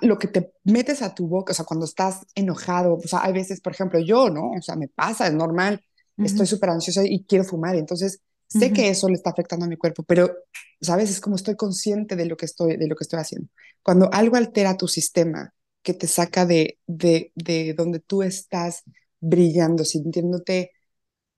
[0.00, 3.32] lo que te metes a tu boca, o sea, cuando estás enojado, o sea, hay
[3.32, 4.50] veces, por ejemplo, yo, ¿no?
[4.50, 5.84] O sea, me pasa, es normal,
[6.16, 8.20] estoy súper ansiosa y quiero fumar, entonces
[8.52, 10.34] sé que eso le está afectando a mi cuerpo, pero,
[10.80, 11.10] ¿sabes?
[11.10, 13.48] Es como estoy consciente de lo que estoy, de lo que estoy haciendo.
[13.82, 18.84] Cuando algo altera tu sistema, que te saca de, de, de donde tú estás
[19.20, 20.72] brillando, sintiéndote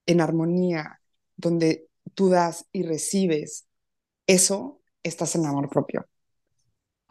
[0.05, 1.01] en armonía,
[1.35, 3.65] donde tú das y recibes,
[4.27, 6.07] eso estás en amor propio.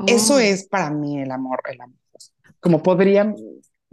[0.07, 0.39] Eso oh.
[0.39, 1.99] es para mí el amor, el amor.
[2.61, 2.83] Como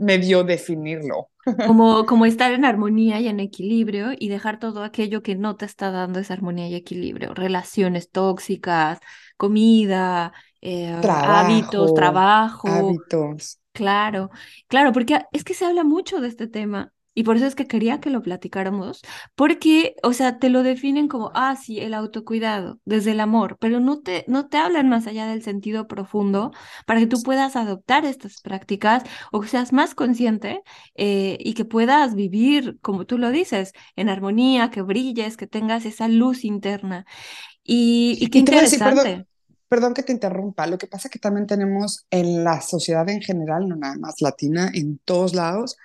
[0.05, 1.29] podría medio definirlo.
[1.65, 5.65] Como, como estar en armonía y en equilibrio y dejar todo aquello que no te
[5.65, 7.33] está dando esa armonía y equilibrio.
[7.33, 8.99] Relaciones tóxicas,
[9.37, 12.67] comida, eh, hábitos, trabajo.
[12.67, 13.59] Hábitos.
[13.73, 14.29] Claro,
[14.67, 17.67] claro, porque es que se habla mucho de este tema y por eso es que
[17.67, 19.01] quería que lo platicáramos,
[19.35, 23.79] porque, o sea, te lo definen como, ah, sí, el autocuidado, desde el amor, pero
[23.79, 26.51] no te, no te hablan más allá del sentido profundo
[26.85, 30.61] para que tú puedas adoptar estas prácticas o que seas más consciente
[30.95, 35.85] eh, y que puedas vivir, como tú lo dices, en armonía, que brilles, que tengas
[35.85, 37.05] esa luz interna.
[37.63, 39.25] Y, y qué interesante.
[39.67, 40.67] perdón, que te interrumpa.
[40.67, 44.21] Lo que pasa es que también tenemos en la sociedad en general, no nada más
[44.21, 45.77] latina, en todos lados,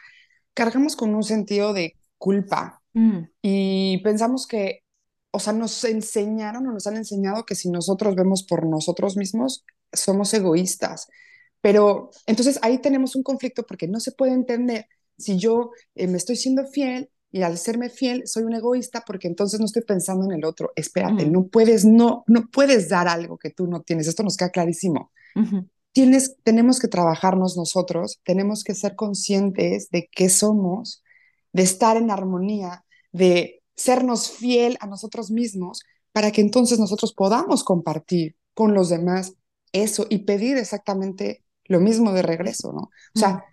[0.56, 3.18] cargamos con un sentido de culpa mm.
[3.42, 4.82] y pensamos que,
[5.30, 9.64] o sea, nos enseñaron o nos han enseñado que si nosotros vemos por nosotros mismos,
[9.92, 11.08] somos egoístas.
[11.60, 14.86] Pero entonces ahí tenemos un conflicto porque no se puede entender
[15.18, 19.28] si yo eh, me estoy siendo fiel y al serme fiel soy un egoísta porque
[19.28, 20.72] entonces no estoy pensando en el otro.
[20.74, 24.06] Espérate, no puedes no no puedes dar algo que tú no tienes.
[24.06, 25.12] Esto nos queda clarísimo
[26.44, 31.02] tenemos que trabajarnos nosotros, tenemos que ser conscientes de qué somos,
[31.52, 35.80] de estar en armonía, de sernos fiel a nosotros mismos,
[36.12, 39.34] para que entonces nosotros podamos compartir con los demás
[39.72, 42.90] eso y pedir exactamente lo mismo de regreso, ¿no?
[43.14, 43.44] O sea,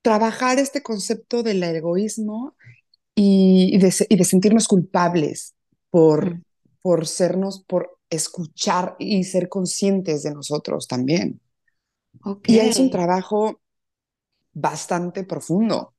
[0.00, 2.56] trabajar este concepto del egoísmo
[3.14, 3.90] y, de,
[4.24, 5.54] sentirnos culpables
[5.90, 6.40] por,
[6.80, 11.41] por sernos, por escuchar y ser conscientes de nosotros también.
[12.46, 13.60] Y es un trabajo
[14.54, 15.94] bastante profundo.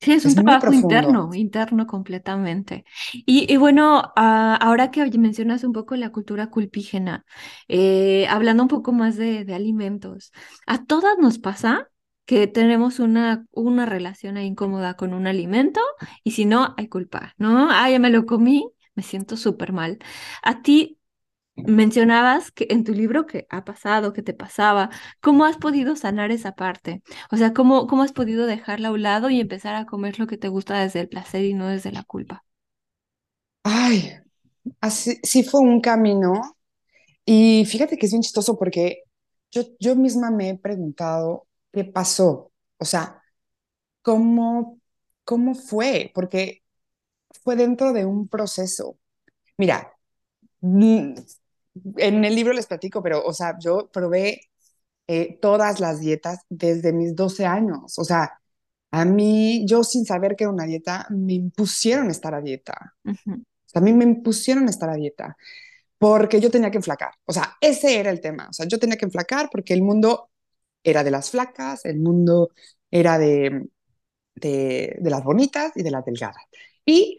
[0.00, 2.84] Sí, es un trabajo interno, interno completamente.
[3.26, 7.24] Y, bueno, ah, ahora que mencionas un poco la cultura culpígena,
[7.66, 10.32] eh, hablando un poco más de, de alimentos,
[10.66, 11.90] a todas nos pasa
[12.26, 15.80] que tenemos una, una relación incómoda con un alimento
[16.22, 17.68] y si no, hay culpa, ¿no?
[17.70, 19.98] Ah, ya me lo comí, me siento súper mal.
[20.42, 20.97] A ti
[21.66, 24.90] mencionabas que en tu libro que ha pasado, que te pasaba,
[25.20, 27.02] ¿cómo has podido sanar esa parte?
[27.30, 30.26] O sea, ¿cómo, cómo has podido dejarla a un lado y empezar a comer lo
[30.26, 32.44] que te gusta desde el placer y no desde la culpa?
[33.62, 34.12] Ay,
[34.80, 36.56] así, sí fue un camino
[37.26, 39.04] y fíjate que es bien chistoso porque
[39.52, 43.22] yo, yo misma me he preguntado qué pasó, o sea,
[44.02, 44.80] cómo,
[45.24, 46.62] cómo fue, porque
[47.44, 48.98] fue dentro de un proceso.
[49.58, 49.92] Mira,
[51.96, 54.42] en el libro les platico, pero, o sea, yo probé
[55.06, 58.40] eh, todas las dietas desde mis 12 años, o sea,
[58.90, 62.94] a mí, yo sin saber que era una dieta, me impusieron estar a dieta.
[63.04, 63.12] O
[63.66, 65.36] sea, a mí me impusieron estar a dieta
[65.98, 67.12] porque yo tenía que enflacar.
[67.26, 68.48] O sea, ese era el tema.
[68.50, 70.30] O sea, yo tenía que enflacar porque el mundo
[70.82, 72.50] era de las flacas, el mundo
[72.90, 73.68] era de,
[74.34, 76.42] de, las bonitas y de las delgadas.
[76.84, 77.18] Y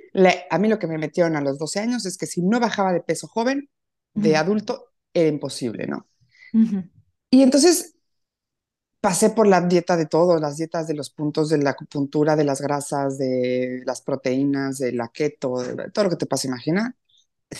[0.49, 2.93] a mí lo que me metieron a los 12 años es que si no bajaba
[2.93, 3.69] de peso joven,
[4.13, 6.07] de adulto, era imposible, ¿no?
[7.29, 7.95] Y entonces
[9.01, 12.43] pasé por la dieta de todo, las dietas de los puntos de la acupuntura, de
[12.43, 16.95] las grasas, de las proteínas, de la keto, de todo lo que te puedas imaginar.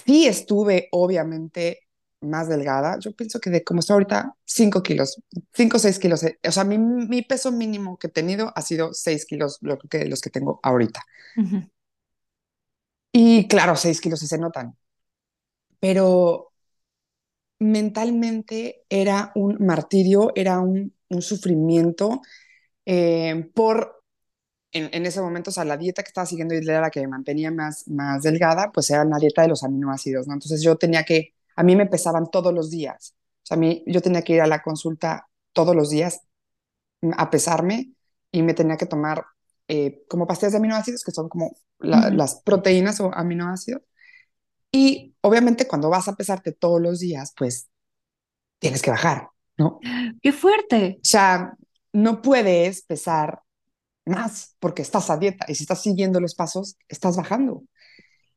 [0.05, 1.88] Sí estuve, obviamente,
[2.21, 2.99] más delgada.
[2.99, 5.21] Yo pienso que de como estoy ahorita, 5 kilos,
[5.53, 6.23] 5 o 6 kilos.
[6.23, 9.77] Eh, o sea, mi, mi, peso mínimo que he tenido ha sido 6 kilos, lo
[9.79, 11.03] que, los que tengo ahorita.
[13.12, 14.75] Y claro, 6 kilos sí se notan.
[15.80, 16.52] Pero
[17.60, 22.22] mentalmente era un martirio, era un, un sufrimiento
[22.86, 24.00] eh, por
[24.72, 27.08] en, ese momento, o sea, la dieta que estaba siguiendo y era la que me
[27.08, 30.34] mantenía más, más delgada, pues era una dieta de los aminoácidos, ¿no?
[30.34, 33.84] Entonces yo tenía que, a mí me pesaban todos los días, o sea, a mí,
[33.88, 36.22] yo tenía que ir a la consulta todos los días
[37.18, 37.94] a pesarme
[38.32, 39.26] y me tenía que tomar
[39.68, 43.82] eh, como pastillas de aminoácidos, que son como las proteínas o aminoácidos.
[44.71, 47.69] Y obviamente cuando vas a pesarte todos los días, pues
[48.60, 49.79] tienes que bajar, ¿no?
[50.21, 50.97] ¡Qué fuerte!
[50.97, 51.53] O sea,
[51.93, 53.41] no puedes pesar
[54.05, 57.63] más porque estás a dieta y si estás siguiendo los pasos, estás bajando.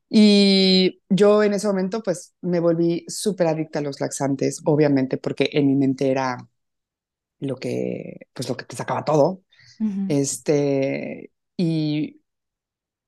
[0.09, 5.49] Y yo en ese momento pues me volví súper adicta a los laxantes, obviamente porque
[5.53, 6.37] en mi mente era
[7.39, 9.43] lo que, pues lo que te sacaba todo.
[10.07, 12.21] Este, y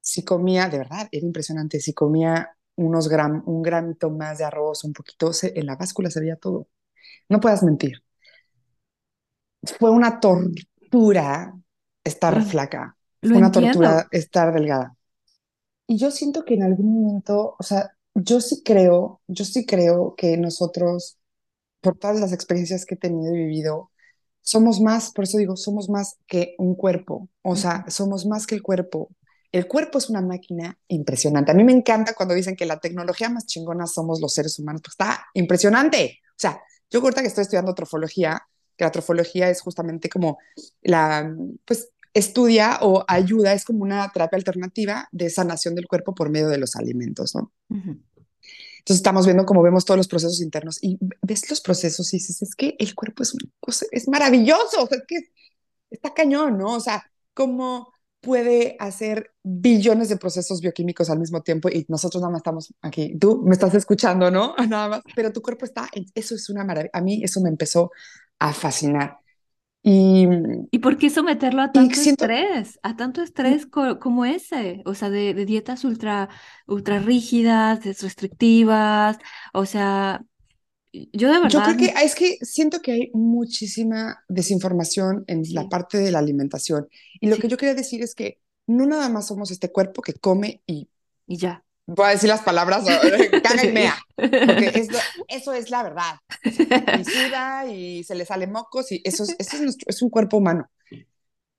[0.02, 4.84] si comía, de verdad, era impresionante, si comía unos gram, un gramito más de arroz,
[4.84, 6.68] un poquito, en la báscula se veía todo.
[7.30, 8.04] No puedas mentir.
[9.80, 11.54] Fue una tortura
[12.04, 14.96] estar flaca, una tortura estar delgada.
[15.88, 20.16] Y yo siento que en algún momento, o sea, yo sí creo, yo sí creo
[20.16, 21.18] que nosotros,
[21.82, 23.92] por todas las experiencias que he tenido y vivido,
[24.42, 28.56] somos más, por eso digo, somos más que un cuerpo, o sea, somos más que
[28.56, 29.10] el cuerpo.
[29.52, 31.52] El cuerpo es una máquina impresionante.
[31.52, 34.82] A mí me encanta cuando dicen que la tecnología más chingona somos los seres humanos,
[34.84, 36.20] pues está impresionante.
[36.32, 38.42] O sea, yo ahorita que estoy estudiando trofología,
[38.78, 40.38] que la trofología es justamente como
[40.82, 41.34] la,
[41.66, 46.48] pues estudia o ayuda, es como una terapia alternativa de sanación del cuerpo por medio
[46.48, 47.52] de los alimentos, ¿no?
[47.70, 52.42] Entonces estamos viendo cómo vemos todos los procesos internos y ves los procesos y dices,
[52.42, 55.32] es que el cuerpo es, una cosa, es maravilloso, o sea, es que
[55.90, 56.76] está cañón, ¿no?
[56.76, 57.04] O sea,
[57.34, 57.92] cómo
[58.26, 63.16] puede hacer billones de procesos bioquímicos al mismo tiempo y nosotros nada más estamos aquí,
[63.20, 64.56] tú me estás escuchando, ¿no?
[64.68, 67.92] Nada más, pero tu cuerpo está, eso es una maravilla, a mí eso me empezó
[68.40, 69.20] a fascinar.
[69.88, 70.28] Y,
[70.72, 72.80] ¿Y por qué someterlo a tanto estrés?
[72.82, 76.28] A tanto estrés como ese, o sea, de, dietas ultra,
[76.66, 79.20] ultra rígidas, restrictivas,
[79.54, 80.26] o sea,
[81.14, 81.50] yo de verdad...
[81.50, 86.20] Yo creo que es que siento que hay muchísima desinformación en la parte de la
[86.20, 86.88] alimentación.
[87.20, 90.14] Y lo que yo quería decir es que no nada más somos este cuerpo que
[90.14, 90.90] come y...
[91.28, 92.84] Y ya voy a decir las palabras,
[93.44, 94.88] caga y mea, porque
[95.28, 96.16] eso es la verdad.
[96.44, 100.10] Y suda y se le sale mocos y eso, es, eso es, nuestro, es un
[100.10, 100.70] cuerpo humano.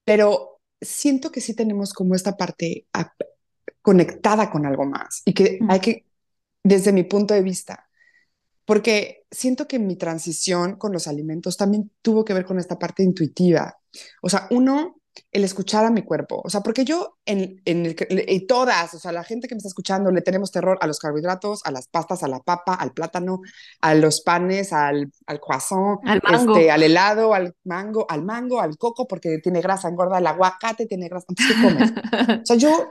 [0.03, 2.87] Pero siento que sí tenemos como esta parte
[3.81, 6.05] conectada con algo más y que hay que,
[6.63, 7.86] desde mi punto de vista,
[8.67, 13.01] porque siento que mi transición con los alimentos también tuvo que ver con esta parte
[13.01, 13.79] intuitiva.
[14.21, 14.97] O sea, uno
[15.31, 16.41] el escuchar a mi cuerpo.
[16.43, 17.95] O sea, porque yo en, en el,
[18.27, 20.99] y todas, o sea, la gente que me está escuchando, le tenemos terror a los
[20.99, 23.39] carbohidratos, a las pastas, a la papa, al plátano,
[23.79, 28.77] a los panes, al, al croissant, al, Este, al helado, al mango, al mango, al
[28.77, 31.27] coco, porque tiene grasa, engorda, el aguacate tiene grasa.
[31.29, 31.91] Entonces, ¿qué comes?
[32.43, 32.89] o sea, yo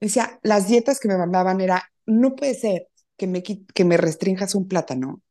[0.00, 4.54] decía, las dietas que me mandaban era, no puede ser que me, que me restringas
[4.54, 5.22] un plátano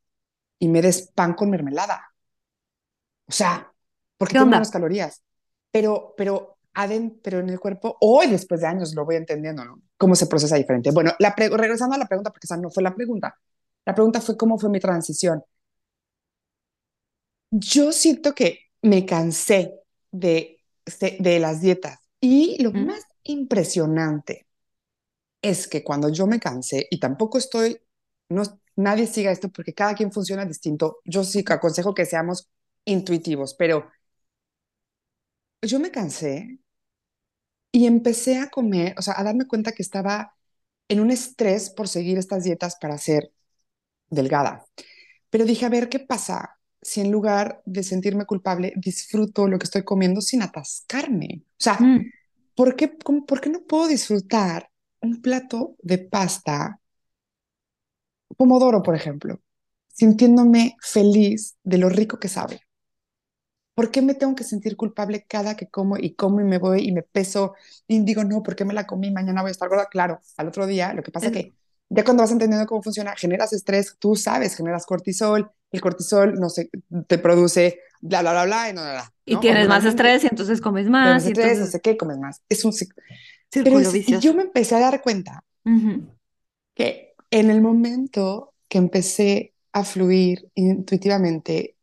[0.60, 2.14] y me des pan con mermelada.
[3.28, 3.74] O sea,
[4.18, 5.24] porque tengo menos calorías
[5.72, 6.58] pero, pero,
[7.24, 9.82] pero en el cuerpo, hoy después de años lo voy entendiendo, ¿no?
[9.98, 10.92] Cómo se procesa diferente.
[10.92, 13.36] Bueno, la regresando a la pregunta, porque esa no fue la pregunta.
[13.86, 15.44] La pregunta fue cómo fue mi transición.
[17.52, 19.76] Yo siento que me cansé
[20.12, 20.60] de,
[21.20, 24.48] de las dietas y lo más impresionante
[25.42, 27.80] es que cuando yo me cansé, y tampoco estoy,
[28.30, 28.44] no,
[28.76, 32.50] nadie siga esto porque cada quien funciona distinto, yo sí que aconsejo que seamos
[32.86, 33.90] intuitivos, pero
[35.62, 36.60] yo me cansé
[37.72, 40.36] y empecé a comer, o sea, a darme cuenta que estaba
[40.90, 43.32] en un estrés por seguir estas dietas para ser
[44.10, 44.66] delgada.
[45.30, 49.66] Pero dije, a ver, ¿qué pasa si en lugar de sentirme culpable disfruto lo que
[49.66, 51.44] estoy comiendo sin atascarme?
[51.44, 52.12] O sea, mm.
[52.56, 54.71] ¿por, qué, ¿por qué no puedo disfrutar
[55.02, 56.80] un plato de pasta,
[58.38, 59.40] pomodoro, por ejemplo,
[59.88, 62.62] sintiéndome feliz de lo rico que sabe?
[63.74, 66.88] ¿Por qué me tengo que sentir culpable cada que como y como y me voy
[66.88, 67.56] y me peso
[67.88, 69.12] y digo, no, ¿por qué me la comí?
[69.12, 69.88] Mañana voy a estar gorda.
[69.88, 71.54] Claro, al otro día, lo que pasa es que
[71.90, 76.50] ya cuando vas entendiendo cómo funciona, generas estrés, tú sabes, generas cortisol, el cortisol no
[76.50, 76.70] sé,
[77.08, 80.62] te produce bla, bla, bla, bla, y no, bla, Y tienes más estrés y entonces
[80.62, 81.26] comes más.
[81.26, 82.42] y estrés, no sé qué, comes más.
[82.50, 82.74] Es un
[83.52, 84.20] círculo vicioso.
[84.20, 85.44] Y yo me empecé a dar cuenta
[86.74, 91.76] que en el momento que empecé a fluir intuitivamente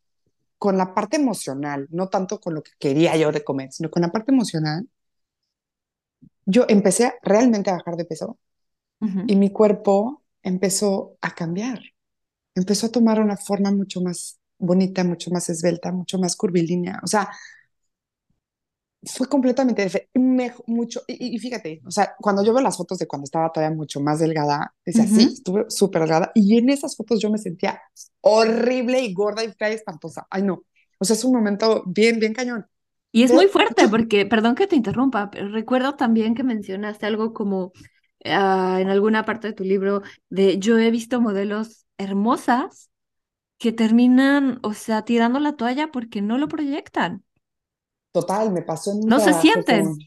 [0.57, 4.01] con la parte emocional, no tanto con lo que quería yo de comer, sino con
[4.01, 4.87] la parte emocional,
[6.45, 8.37] yo empecé realmente a bajar de peso
[9.27, 11.79] y mi cuerpo empezó a cambiar,
[12.55, 16.99] empezó a tomar una forma mucho más bonita, mucho más esbelta, mucho más curvilínea.
[17.03, 17.29] O sea,
[19.03, 20.09] fue completamente
[20.67, 24.01] mucho, y, fíjate, o sea, cuando yo veo las fotos de cuando estaba todavía mucho
[24.01, 27.81] más delgada, decía, sí, estuve súper delgada, y en esas fotos yo me sentía
[28.21, 30.27] horrible y gorda y fea y espantosa.
[30.29, 30.63] Ay, no,
[30.99, 32.65] o sea, es un momento bien, bien cañón.
[33.11, 37.33] Y es muy fuerte porque, perdón que te interrumpa, pero recuerdo también que mencionaste algo
[37.33, 37.71] como
[38.25, 42.91] ah, en alguna parte de tu libro de yo he visto modelos hermosas
[43.57, 47.23] que terminan, o sea, tirando la toalla porque no lo proyectan.
[48.11, 49.85] Total, me pasó en No se sienten.
[49.85, 49.97] Con,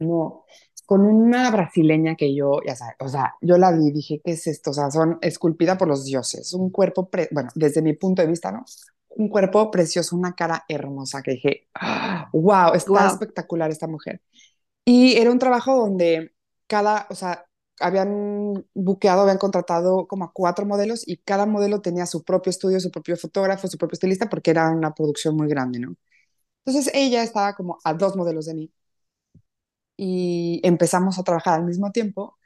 [0.00, 0.44] no,
[0.86, 4.46] con una brasileña que yo, ya sabes, o sea, yo la vi dije, ¿qué es
[4.46, 4.70] esto?
[4.70, 8.52] O sea, son esculpida por los dioses, un cuerpo, bueno, desde mi punto de vista,
[8.52, 8.64] ¿no?
[9.08, 11.68] Un cuerpo precioso, una cara hermosa, que dije,
[12.32, 14.22] wow, está espectacular esta mujer.
[14.84, 16.32] Y era un trabajo donde
[16.68, 17.44] cada, o sea,
[17.80, 22.78] habían buqueado, habían contratado como a cuatro modelos y cada modelo tenía su propio estudio,
[22.78, 25.96] su propio fotógrafo, su propio estilista, porque era una producción muy grande, ¿no?
[26.66, 28.72] Entonces ella estaba como a dos modelos de mí
[29.96, 32.36] y empezamos a trabajar al mismo tiempo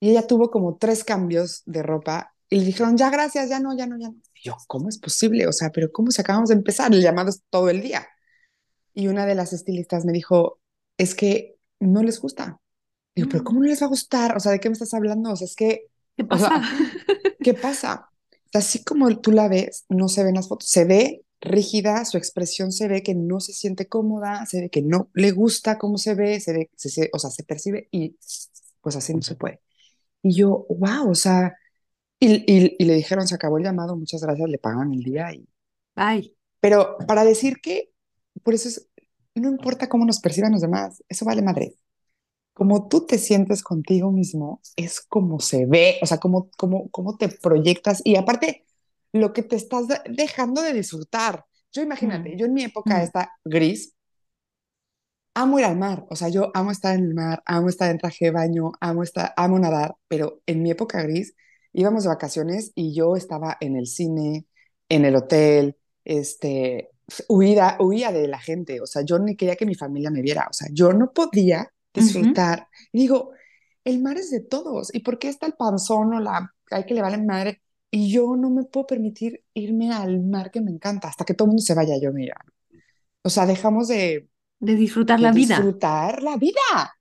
[0.00, 3.76] y ella tuvo como tres cambios de ropa y le dijeron, ya gracias, ya no,
[3.76, 4.16] ya no, ya no.
[4.34, 5.46] Y yo, ¿cómo es posible?
[5.46, 6.92] O sea, pero ¿cómo se acabamos de empezar?
[6.92, 8.08] El llamado es todo el día.
[8.94, 10.60] Y una de las estilistas me dijo,
[10.96, 12.58] es que no les gusta.
[13.14, 14.36] Y yo, pero ¿cómo no les va a gustar?
[14.36, 15.32] O sea, ¿de qué me estás hablando?
[15.32, 15.88] O sea, es que...
[16.16, 16.62] ¿Qué pasa?
[17.40, 18.10] ¿Qué pasa?
[18.54, 20.70] Así como tú la ves, no se ven las fotos.
[20.70, 24.82] Se ve rígida, su expresión se ve que no se siente cómoda, se ve que
[24.82, 28.16] no le gusta cómo se ve, se ve, se, o sea, se percibe y
[28.80, 29.60] pues así no se puede.
[30.22, 31.56] Y yo, wow, o sea,
[32.20, 35.48] y, y, le dijeron, se acabó el llamado, muchas gracias, le pagan el día y...
[35.94, 36.34] Ay.
[36.60, 37.90] Pero para decir que,
[38.42, 38.88] por eso es,
[39.34, 41.74] no importa cómo nos perciban los demás, eso vale madre.
[42.52, 47.16] Como tú te sientes contigo mismo, es como se ve, o sea, como, como, como
[47.16, 48.02] te proyectas.
[48.04, 48.66] Y aparte,
[49.12, 51.44] lo que te estás dejando de disfrutar.
[51.72, 53.94] Yo imagínate, yo en mi época esta gris,
[55.34, 57.98] amo ir al mar, o sea, yo amo estar en el mar, amo estar en
[57.98, 61.34] traje de baño, amo, estar, amo nadar, pero en mi época gris
[61.72, 64.46] íbamos de vacaciones y yo estaba en el cine,
[64.88, 66.90] en el hotel, este,
[67.28, 70.46] huía, huía de la gente, o sea, yo ni quería que mi familia me viera,
[70.50, 72.68] o sea, yo no podía disfrutar.
[72.92, 73.32] Y digo,
[73.84, 76.94] el mar es de todos, ¿y por qué está el panzón o la, hay que
[76.94, 77.62] le vale madre?
[77.90, 81.46] Y yo no me puedo permitir irme al mar que me encanta hasta que todo
[81.46, 82.36] el mundo se vaya, yo mira.
[83.22, 84.28] O sea, dejamos de...
[84.60, 85.56] De disfrutar la vida.
[85.56, 86.98] Disfrutar la vida.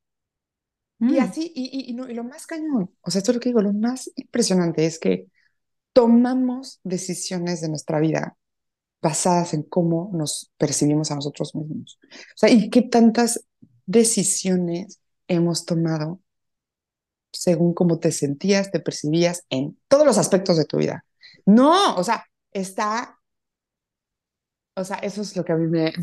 [0.99, 1.19] Y mm.
[1.19, 3.61] así, y, y, no, y lo más cañón, o sea, esto es lo que digo,
[3.61, 5.27] lo más impresionante es que
[5.93, 8.37] tomamos decisiones de nuestra vida
[9.01, 11.99] basadas en cómo nos percibimos a nosotros mismos.
[12.03, 13.45] O sea, y qué tantas
[13.85, 16.21] decisiones hemos tomado
[17.31, 21.05] según cómo te sentías, te percibías en todos los aspectos de tu vida.
[21.45, 23.19] No, o sea, está,
[24.75, 25.93] o sea, eso es lo que a mí me,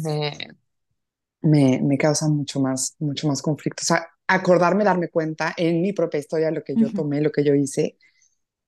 [1.42, 3.82] me, me, causa mucho más, mucho más conflicto.
[3.82, 7.44] O sea, acordarme, darme cuenta en mi propia historia lo que yo tomé, lo que
[7.44, 7.98] yo hice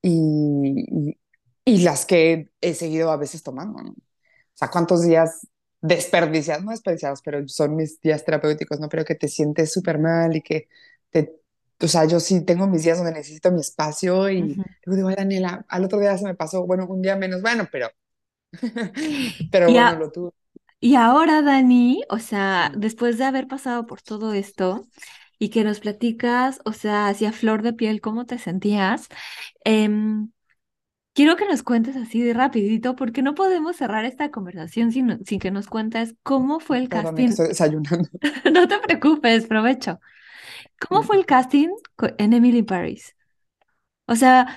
[0.03, 1.17] y,
[1.65, 3.83] y, las que he seguido a veces tomando.
[3.83, 3.91] ¿no?
[3.91, 3.95] O
[4.55, 5.47] sea, cuántos días
[5.81, 8.89] desperdiciados, no desperdiciados, pero son mis días terapéuticos, ¿no?
[8.89, 10.69] Pero que te sientes súper mal y que
[11.11, 11.41] te,
[11.83, 15.17] o sea, yo sí tengo mis días donde necesito mi espacio y luego digo, "Ay,
[15.17, 17.91] Daniela, al otro día se me pasó, bueno, un día menos, bueno, pero,
[19.51, 20.31] pero Y, bueno, a- lo tuve.
[20.81, 24.89] y ahora, Dani, o sea, después de haber pasado por todo esto
[25.39, 29.09] y que nos platicas, o sea, hacia flor de piel, ¿cómo te sentías?
[29.65, 30.33] Em,
[31.15, 35.41] quiero que nos cuentes así de rapidito, porque no podemos cerrar esta conversación sin, sin
[35.41, 37.31] que nos cuentes cómo fue el Perdón, casting.
[37.31, 38.09] estoy desayunando.
[38.53, 40.01] No te preocupes, provecho.
[40.81, 41.69] ¿Cómo fue el casting
[42.19, 43.17] en Emily in Paris?
[44.07, 44.49] O sea,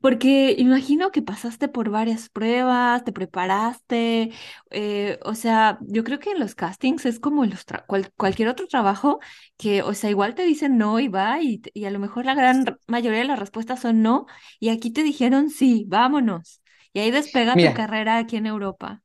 [0.00, 4.30] porque imagino que pasaste por varias pruebas, te preparaste,
[4.70, 8.66] eh, o sea, yo creo que en los castings es como los cual- cualquier otro
[8.68, 9.20] trabajo
[9.56, 12.34] que, o sea, igual te dicen no y va y, y a lo mejor la
[12.34, 14.26] gran mayoría de las respuestas son no
[14.60, 16.62] y aquí te dijeron sí, vámonos.
[16.92, 19.02] Y ahí despega tu Mira, carrera aquí en Europa.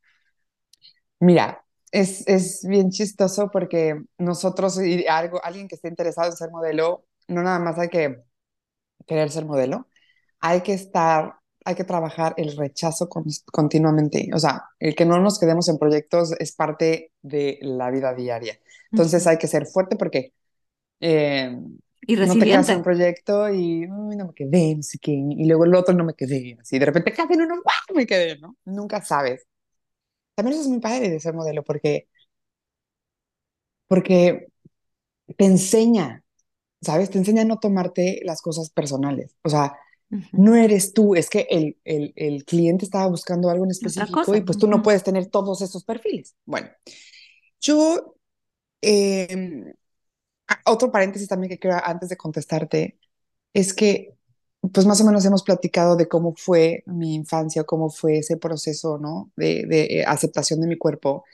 [1.20, 1.61] mira,
[1.92, 7.06] es, es bien chistoso porque nosotros, y algo, alguien que esté interesado en ser modelo,
[7.28, 8.22] no nada más hay que
[9.08, 9.88] querer ser modelo,
[10.42, 11.36] hay que estar,
[11.66, 14.30] hay que trabajar el rechazo con- continuamente.
[14.34, 18.60] O sea, el que no nos quedemos en proyectos es parte de la vida diaria.
[18.90, 19.28] Entonces Ujú.
[19.28, 20.34] hay que ser fuerte porque
[21.02, 21.58] eh,
[22.08, 25.12] Y no te quedas en un proyecto y "Uy, no me quedé, no sé qué,
[25.14, 27.96] y luego el otro no me quedé, así de repente casi uno ¡guau!
[27.98, 28.58] me quedé, ¿no?
[28.66, 29.46] Nunca sabes.
[30.42, 32.08] También eso es muy padre de ser modelo porque,
[33.88, 34.48] porque
[35.38, 36.24] te enseña,
[36.82, 37.10] ¿sabes?
[37.12, 39.36] Te enseña a no tomarte las cosas personales.
[39.44, 39.78] O sea,
[40.36, 44.42] no eres tú, es que el, el, el cliente estaba buscando algo en específico y
[44.44, 46.36] pues tú no puedes tener todos esos perfiles.
[46.46, 46.70] Bueno,
[47.62, 48.16] yo,
[48.82, 49.74] eh,
[50.48, 53.00] a- otro paréntesis también que quiero antes de contestarte,
[53.54, 54.16] es que
[54.74, 58.98] pues más o menos hemos platicado de cómo fue mi infancia, cómo fue ese proceso,
[59.00, 59.32] ¿no?
[59.36, 61.26] De, de eh, aceptación de mi cuerpo.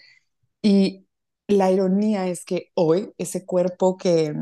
[0.62, 1.08] Y
[1.48, 4.34] la ironía es que hoy ese cuerpo que,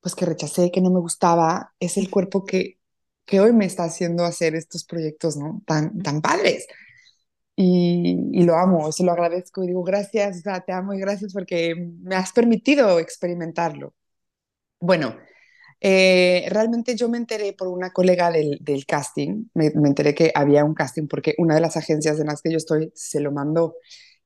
[0.00, 2.78] pues que rechacé, que no me gustaba, es el cuerpo que,
[3.26, 5.62] que hoy me está haciendo hacer estos proyectos, ¿no?
[5.66, 6.66] Tan, tan padres.
[7.56, 11.00] Y, y lo amo, se lo agradezco y digo gracias, o sea, te amo y
[11.00, 13.94] gracias porque me has permitido experimentarlo.
[14.80, 15.16] Bueno,
[15.80, 20.32] eh, realmente yo me enteré por una colega del, del casting, me, me enteré que
[20.34, 23.32] había un casting porque una de las agencias en las que yo estoy se lo
[23.32, 23.76] mandó.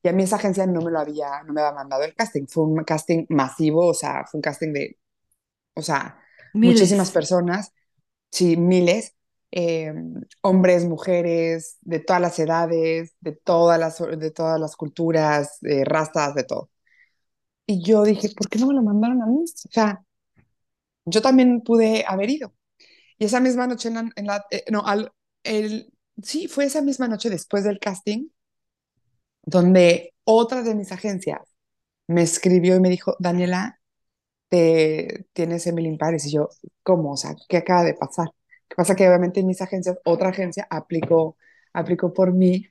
[0.03, 2.45] Y a mí esa agencia no me lo había, no me había mandado el casting.
[2.47, 4.97] Fue un casting masivo, o sea, fue un casting de,
[5.75, 6.19] o sea,
[6.61, 7.11] muchísimas Miles.
[7.11, 7.71] personas,
[8.31, 9.15] sí, miles,
[9.51, 9.93] eh,
[10.41, 16.35] hombres, mujeres, de todas las edades, de todas las, de todas las culturas, de razas,
[16.35, 16.71] de todo.
[17.67, 19.43] Y yo dije, ¿por qué no me lo mandaron a mí?
[19.43, 20.03] O sea,
[21.05, 22.53] yo también pude haber ido.
[23.19, 25.11] Y esa misma noche, en la, eh, no, al,
[25.43, 25.93] el,
[26.23, 28.29] sí, fue esa misma noche después del casting,
[29.43, 31.41] donde otra de mis agencias
[32.07, 33.79] me escribió y me dijo, Daniela,
[34.49, 36.25] te tienes Emily Paris.
[36.27, 36.49] Y yo,
[36.83, 37.13] ¿cómo?
[37.13, 38.29] O sea, ¿qué acaba de pasar?
[38.69, 38.95] ¿Qué pasa?
[38.95, 41.37] Que obviamente en mis agencias, otra agencia aplicó,
[41.73, 42.67] aplicó por mí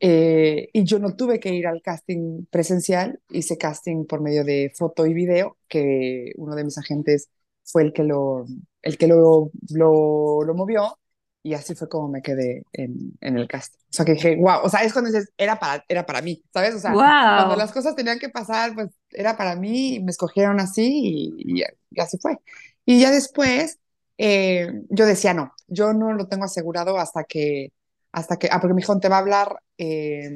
[0.00, 4.72] eh, y yo no tuve que ir al casting presencial, hice casting por medio de
[4.76, 7.30] foto y video, que uno de mis agentes
[7.64, 8.46] fue el que lo,
[8.82, 10.98] el que lo, lo, lo movió
[11.42, 13.78] y así fue como me quedé en, en el casting.
[13.90, 16.42] O sea que dije, wow, o sea, es cuando dices, era para, era para mí,
[16.52, 16.74] ¿sabes?
[16.74, 16.98] O sea,
[17.32, 17.72] cuando las ¡Wow!
[17.72, 22.00] cosas tenían que pasar, pues era para mí, y me escogieron así y, y- y
[22.00, 22.38] así fue.
[22.86, 23.78] Y ya después,
[24.18, 27.72] eh, yo decía, no, yo no lo tengo asegurado hasta que
[28.12, 30.30] hasta que, ah, porque me dijo, te va a hablar, eh,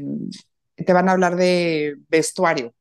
[0.77, 2.75] te van a hablar de vestuario.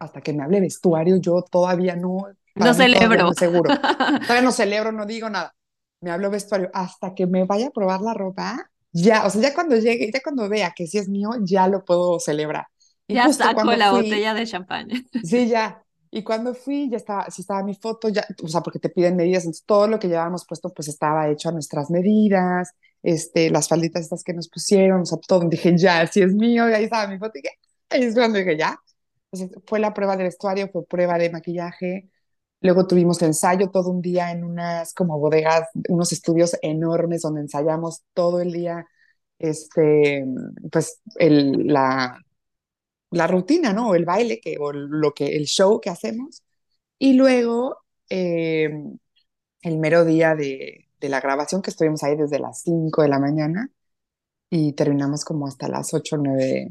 [0.00, 3.32] Hasta que me hable vestuario, yo todavía No para no celebro.
[3.34, 3.70] seguro.
[4.26, 5.54] Todavía no celebro, no digo nada.
[6.00, 6.70] Me habló vestuario.
[6.72, 10.20] Hasta que me vaya a probar la ropa, ya, o sea, ya cuando llegue, ya
[10.22, 12.66] cuando vea que sí es mío, ya lo puedo celebrar.
[13.08, 15.02] Y Ya saco la fui, botella de champaña.
[15.24, 15.82] Sí, ya.
[16.10, 19.16] Y cuando fui, ya estaba, sí estaba mi foto, ya, o sea, porque te piden
[19.16, 22.70] medidas, entonces todo lo que llevábamos puesto, pues estaba hecho a nuestras medidas,
[23.02, 26.68] este, las falditas estas que nos pusieron, o sea, todo, dije, ya, si es mío,
[26.70, 27.56] y ahí estaba mi foto, y dije,
[27.90, 28.78] ahí es cuando dije, ya.
[29.32, 32.08] Entonces, fue la prueba de vestuario, fue prueba de maquillaje,
[32.64, 38.02] luego tuvimos ensayo todo un día en unas como bodegas, unos estudios enormes donde ensayamos
[38.14, 38.86] todo el día,
[39.38, 40.24] este,
[40.72, 42.18] pues, la,
[43.10, 43.90] la rutina, ¿no?
[43.90, 46.42] O el baile, que, o lo que, el show que hacemos.
[46.98, 47.76] Y luego,
[48.08, 48.70] eh,
[49.62, 53.18] el mero día de, de, la grabación, que estuvimos ahí desde las 5 de la
[53.18, 53.70] mañana
[54.48, 56.70] y terminamos como hasta las 8 o 9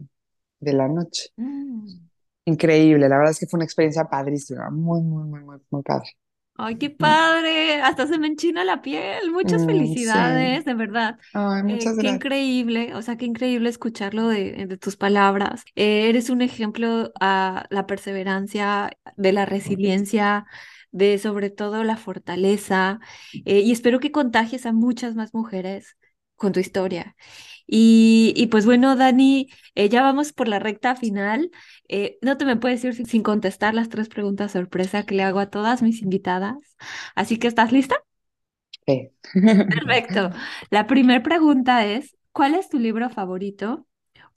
[0.60, 1.30] de la noche.
[1.38, 2.12] Mm.
[2.46, 6.12] Increíble, la verdad es que fue una experiencia padrísima, muy, muy, muy, muy, muy padre.
[6.56, 9.32] Ay, qué padre, hasta se me enchina la piel.
[9.32, 10.20] Muchas Mm, sí.
[10.20, 11.18] felicidades, de verdad.
[11.34, 12.08] Ay, Eh, muchas qué gracias.
[12.08, 15.64] increíble, o sea, qué increíble escucharlo de, de tus palabras.
[15.76, 20.46] Eh, eres un ejemplo a la perseverancia, de la resiliencia,
[20.91, 23.00] de sobre todo la fortaleza.
[23.46, 25.98] eh, y espero que contagies a muchas más mujeres
[26.36, 27.16] con tu historia.
[27.68, 31.51] Y, y pues bueno, Dani, eh, ya vamos por la recta final.
[31.89, 35.24] Eh, no te me puedes ir sin, sin contestar las tres preguntas sorpresa que le
[35.24, 36.57] hago a todas mis invitadas.
[37.16, 37.95] Así que, ¿estás lista?
[38.86, 39.11] Sí.
[39.70, 40.30] Perfecto.
[40.70, 43.88] La primera pregunta es, ¿cuál es tu libro favorito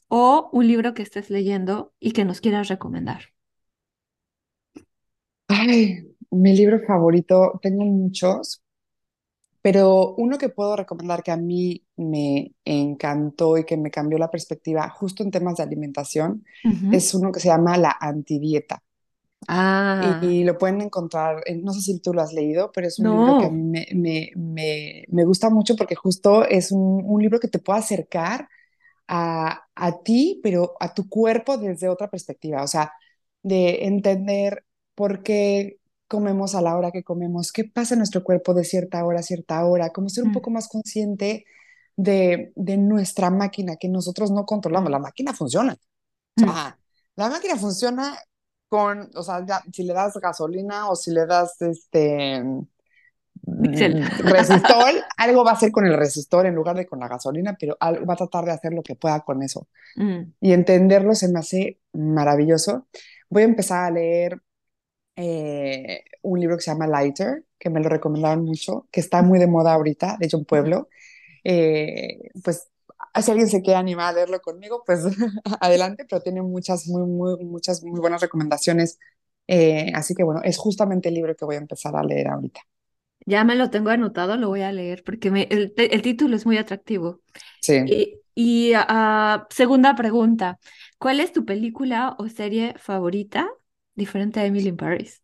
[0.09, 3.23] o un libro que estés leyendo y que nos quieras recomendar?
[5.49, 8.63] Ay, mi libro favorito, tengo muchos,
[9.67, 14.31] pero uno que puedo recomendar que a mí me encantó y que me cambió la
[14.31, 16.45] perspectiva justo en temas de alimentación
[16.91, 18.83] es uno que se llama La Antidieta.
[19.49, 22.99] Ah, Y lo pueden encontrar, en- no sé si tú lo has leído, pero es
[22.99, 27.03] un libro que a mí me, me, me, me gusta mucho porque justo es un,
[27.07, 28.49] un libro que te puede acercar
[29.09, 32.93] a, a ti, pero a tu cuerpo desde otra perspectiva, o sea,
[33.43, 34.65] de entender
[34.95, 35.79] por qué
[36.09, 39.23] comemos a la hora que comemos, qué pasa en nuestro cuerpo de cierta hora a
[39.23, 41.45] cierta hora, como ser un Mm, poco más consciente
[41.97, 44.91] de, de nuestra máquina que nosotros no controlamos.
[44.91, 45.75] La máquina funciona.
[45.75, 46.45] O mm.
[46.45, 46.79] sea,
[47.17, 48.19] la máquina funciona
[48.69, 52.61] con, o sea, ya, si le das gasolina o si le das este mm,
[54.25, 57.77] resistol, algo va a hacer con el resistor en lugar de con la gasolina, pero
[57.81, 59.69] algo va a tratar de hacer lo que pueda con eso.
[59.97, 62.89] Mm, Y entenderlo se me hace maravilloso.
[63.31, 64.41] Voy a empezar a leer
[65.17, 69.39] eh, un libro que se llama Lighter, que me lo recomendaron mucho, que está muy
[69.39, 70.45] de moda ahorita, de John.
[70.45, 70.89] Pueblo.
[71.45, 72.69] Eh, pues
[73.23, 75.05] si alguien se quiere animar a leerlo conmigo, pues
[75.61, 78.99] adelante, pero tiene muchas, muy, muy, muchas muy buenas recomendaciones.
[79.49, 82.61] Eh, así que bueno, es justamente el libro que voy a empezar a leer ahorita.
[83.25, 86.47] Ya me lo tengo anotado, lo voy a leer porque me, el, el título es
[86.47, 87.21] muy atractivo.
[87.61, 87.83] Sí.
[87.87, 90.59] Y, y, ah, segunda pregunta,
[90.99, 93.49] ¿cuál es tu película o serie favorita
[93.97, 95.23] diferente a Emily in Paris?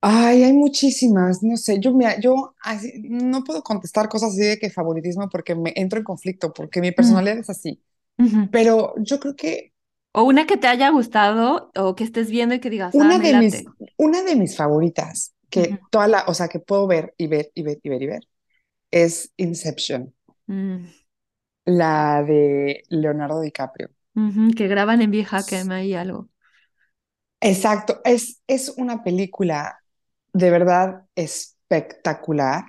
[0.00, 4.58] Ay, hay muchísimas, no sé, yo, mira, yo así, no puedo contestar cosas así de
[4.58, 7.82] que favoritismo porque me entro en conflicto, porque mi Mm, personalidad es así,
[8.50, 9.74] pero yo creo que
[10.12, 13.18] O una que te haya gustado o que estés viendo y que digas, ah, una
[13.18, 17.26] de mis, una de mis favoritas, que toda la, o sea, que puedo ver y
[17.28, 18.20] ver y ver y ver y ver,
[18.90, 20.14] es Inception,
[20.48, 20.86] mm,
[21.66, 23.90] la de Leonardo DiCaprio.
[24.56, 26.28] que graban en vieja quema y algo.
[27.40, 29.78] Exacto, es, es una película
[30.32, 32.64] de verdad espectacular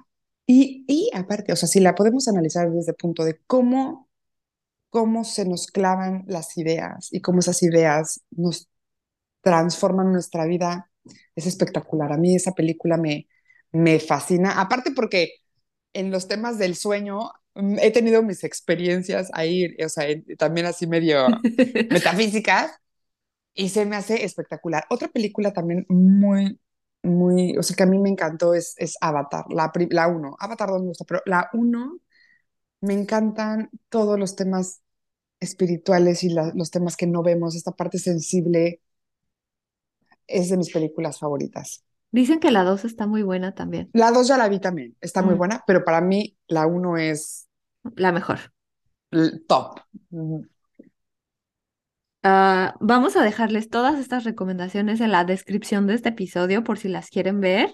[0.46, 4.08] y, y aparte, o sea, si la podemos analizar desde el punto de cómo
[4.92, 8.70] cómo se nos clavan las ideas y cómo esas ideas nos
[9.42, 10.92] transforman nuestra vida.
[11.36, 12.12] Es espectacular.
[12.14, 13.28] A mí esa película me,
[13.72, 14.62] me fascina.
[14.62, 15.32] Aparte porque
[15.94, 20.06] en los temas del sueño mm, he tenido mis experiencias ahí, o sea,
[20.38, 21.28] también así medio
[21.90, 22.72] metafísicas
[23.58, 24.86] y se me hace espectacular.
[24.92, 26.60] Otra película también muy,
[27.04, 30.70] muy, o sea, que a mí me encantó es, es Avatar, la, la uno Avatar
[30.72, 32.00] no me gusta, pero la uno
[32.82, 34.82] me encantan todos los temas
[35.42, 38.82] espirituales y la- los temas que no vemos, esta parte sensible,
[40.28, 41.84] es de mis películas favoritas.
[42.12, 43.94] Dicen que la dos está muy buena también.
[43.94, 46.98] La dos ya la vi también, está muy Mm, buena, pero para mí la uno
[46.98, 47.48] es
[47.96, 48.40] la mejor.
[49.48, 49.80] top.
[52.24, 56.90] Ah, vamos a dejarles todas estas recomendaciones en la descripción de este episodio por si
[56.90, 57.74] las quieren ver.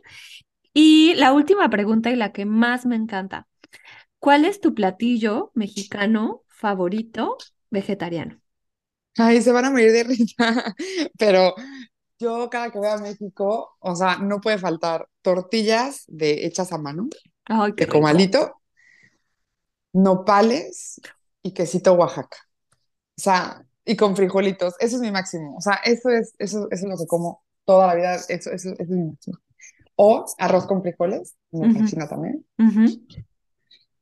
[0.74, 3.48] Y la última pregunta y la que más me encanta.
[4.20, 7.38] ¿Cuál es tu platillo mexicano favorito
[7.72, 8.40] vegetariano?
[9.18, 10.76] Ay, se van a morir de risa,
[11.20, 11.54] pero
[12.20, 16.78] yo cada que voy a México, o sea, no puede faltar tortillas de hechas a
[16.80, 17.10] mano,
[17.46, 18.28] Ay, qué de rico.
[18.28, 18.62] comalito,
[19.94, 21.02] nopales
[21.44, 22.38] y quesito Oaxaca.
[23.18, 25.56] O sea, y con frijolitos, eso es mi máximo.
[25.58, 28.52] O sea, eso es, eso, eso es lo que como toda la vida, eso, eso,
[28.52, 29.38] eso es mi máximo.
[29.98, 32.46] O arroz con frijoles, me Ujú, fascina también.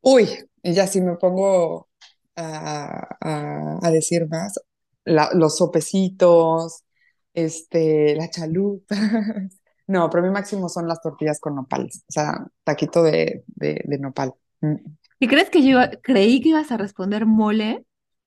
[0.01, 0.27] Uy,
[0.63, 1.89] y ya si me pongo
[2.35, 4.59] a, a- a decir más,
[5.05, 6.83] la- los sopecitos,
[7.33, 8.95] este, la chalupa.
[9.87, 13.97] No, pero mi máximo son las tortillas con nopales, o sea, taquito de, de, de
[13.99, 14.33] nopal.
[14.61, 14.75] Mm,
[15.19, 17.85] ¿Y crees que yo iba- creí que ibas a responder mole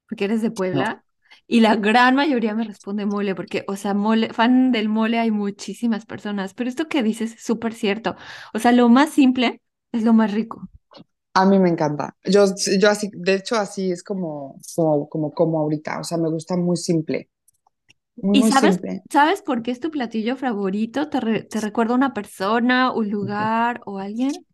[0.08, 1.03] porque eres de No, Puebla?
[1.46, 5.30] Y la gran mayoría me responde mole porque, o sea, mole, fan del mole hay
[5.30, 8.16] muchísimas personas, pero esto que dices es súper cierto.
[8.54, 9.60] O sea, lo más simple
[9.92, 10.70] es lo más rico.
[11.34, 12.16] a mí me encanta.
[12.24, 12.44] Yo,
[12.80, 16.56] yo así, de hecho, así es como, como, como, como ahorita, o sea, me gusta
[16.56, 17.30] muy simple.
[18.16, 19.04] Muy, ¿Y muy sabes, simple.
[19.10, 21.08] sabes por qué es tu platillo favorito?
[21.08, 24.46] ¿Te, re- te recuerda a una persona, un lugar o alguien?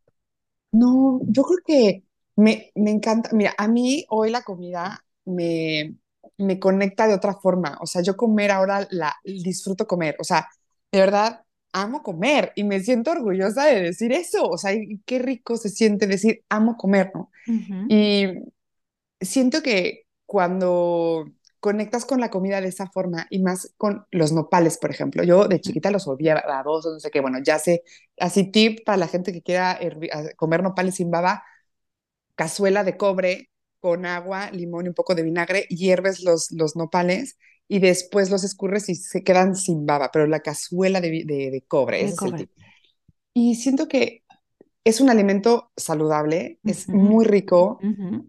[0.73, 2.05] No, yo creo que
[2.37, 3.31] me, me encanta.
[3.33, 5.97] Mira, a mí hoy la comida me,
[6.41, 7.79] me conecta de otra forma.
[7.81, 10.17] O sea, yo comer ahora la disfruto comer.
[10.19, 10.49] O sea,
[10.93, 14.49] de verdad amo comer y me siento orgullosa de decir eso.
[14.49, 17.31] O sea, y qué rico se siente decir amo comer, ¿no?
[17.89, 18.27] Y
[19.21, 21.27] siento que cuando
[21.61, 25.47] conectas con la comida de esa forma y más con los nopales, por ejemplo, yo
[25.47, 27.83] de chiquita los odiaba, o no sé qué, bueno, ya sé,
[28.19, 29.79] así tip para la gente que quiera
[30.37, 31.45] comer nopales sin baba,
[32.35, 33.50] cazuela de cobre
[33.81, 38.45] con agua, limón y un poco de vinagre, hierves los, los nopales y después los
[38.45, 42.25] escurres y se quedan sin baba, pero la cazuela de, de, de cobre, ese es
[42.25, 42.37] el cobre.
[42.37, 42.51] tip.
[43.35, 44.25] Y siento que
[44.85, 48.27] es un alimento saludable, es Ujú, muy rico ujú.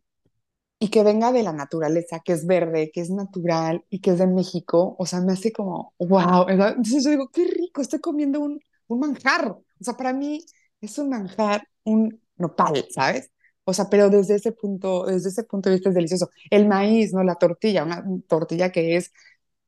[0.80, 4.20] y que venga de la naturaleza, que es verde, que es natural y que es
[4.20, 6.70] de México, o sea, me hace como, wow, ¿verdad?
[6.78, 9.50] Entonces yo digo, qué rico, estoy comiendo un, un manjar.
[9.52, 10.44] O sea, para mí
[10.82, 13.31] es un manjar, un nopal, ¿sabes?
[13.66, 16.30] O sea, pero desde ese punto, desde ese punto de vista es delicioso.
[16.50, 17.24] El maíz, ¿no?
[17.24, 19.12] La tortilla, una tortilla que es,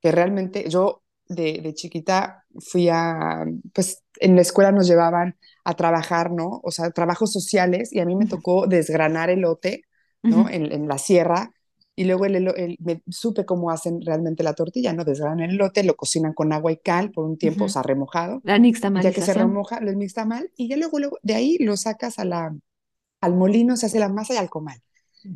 [0.02, 5.76] que realmente yo de, de chiquita fui a, pues en la escuela nos llevaban a
[5.76, 6.60] trabajar, ¿no?
[6.64, 9.84] O sea, trabajos sociales y a mí me tocó desgranar elote
[10.30, 10.48] ¿no?
[10.48, 11.52] ujú, En, en la sierra.
[11.96, 15.04] Y luego el, elo- el- me supe cómo hacen realmente la tortilla, ¿no?
[15.06, 17.70] Desgranan el elote, lo cocinan con agua y cal por un tiempo, o ujú.
[17.70, 18.44] sea, remojado.
[18.44, 18.58] La
[18.94, 19.34] Y ya que se nixtamalización.
[19.34, 19.92] remoja, lo
[20.28, 22.56] mal y ya luego, luego de ahí lo sacas a la,
[23.24, 24.82] al molino, se hace la masa y al comal.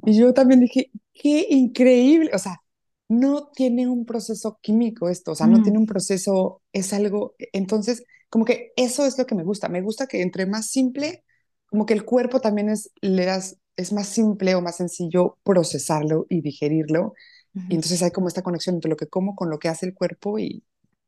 [0.03, 2.61] Y yo también dije, qué increíble, o sea,
[3.09, 8.03] no tiene un proceso químico esto, o sea, no tiene un proceso, es algo, entonces,
[8.29, 11.23] como que eso es lo que me gusta, me gusta que entre más simple,
[11.67, 16.25] como que el cuerpo también es, le das, es más simple o más sencillo procesarlo
[16.29, 17.13] y digerirlo,
[17.69, 19.93] y entonces hay como esta conexión entre lo que como con lo que hace el
[19.95, 20.63] cuerpo y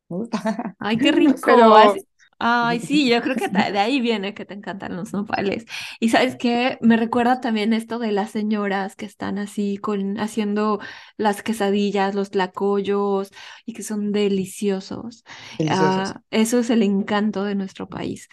[0.09, 0.77] me gusta.
[0.79, 1.39] Ay, qué rico.
[1.45, 2.05] Pero, así-
[2.39, 5.65] Ay, sí, yo creo que de ahí viene que te encantan los nopales.
[5.99, 10.79] Y sabes qué, me recuerda también esto de las señoras que están así con haciendo
[11.17, 13.31] las quesadillas, los tlacoyos
[13.65, 15.25] y que son deliciosos.
[15.57, 16.15] deliciosos.
[16.15, 18.29] Ah, eso es el encanto de nuestro país.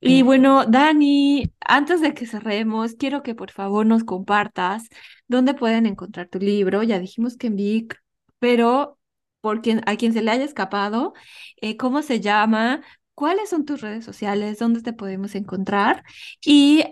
[0.00, 4.88] Y bueno, Dani, antes de que cerremos, quiero que por favor nos compartas
[5.26, 6.82] dónde pueden encontrar tu libro.
[6.82, 8.02] Ya dijimos que en Vic,
[8.38, 8.98] pero
[9.40, 11.14] por quien, a quien se le haya escapado,
[11.60, 12.82] eh, cómo se llama,
[13.16, 16.04] cuáles son tus redes sociales, dónde te podemos encontrar.
[16.44, 16.84] Y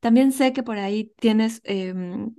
[0.00, 2.34] también sé que por ahí tienes em,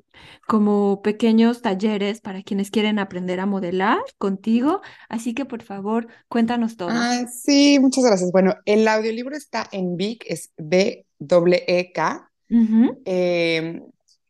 [0.48, 4.82] como pequeños talleres para quienes quieren aprender a modelar contigo.
[5.08, 6.90] Así que por favor, cuéntanos todo.
[6.92, 8.32] Ah, sí, muchas gracias.
[8.32, 12.32] Bueno, el audiolibro está en Vic, es B-E-E-K.
[13.06, 13.82] Eh,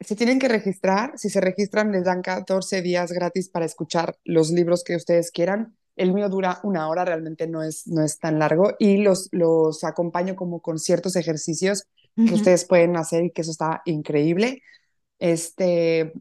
[0.02, 1.14] se tienen que registrar.
[1.18, 5.78] Si se registran, les dan 14 días gratis para escuchar los libros que ustedes quieran.
[6.00, 8.74] El mío dura una hora, realmente no es, no es tan largo.
[8.80, 11.86] Y los, los acompaño como con ciertos ejercicios
[12.26, 12.36] que ujú.
[12.36, 14.62] ustedes pueden hacer y que eso está increíble.
[15.20, 16.14] Este,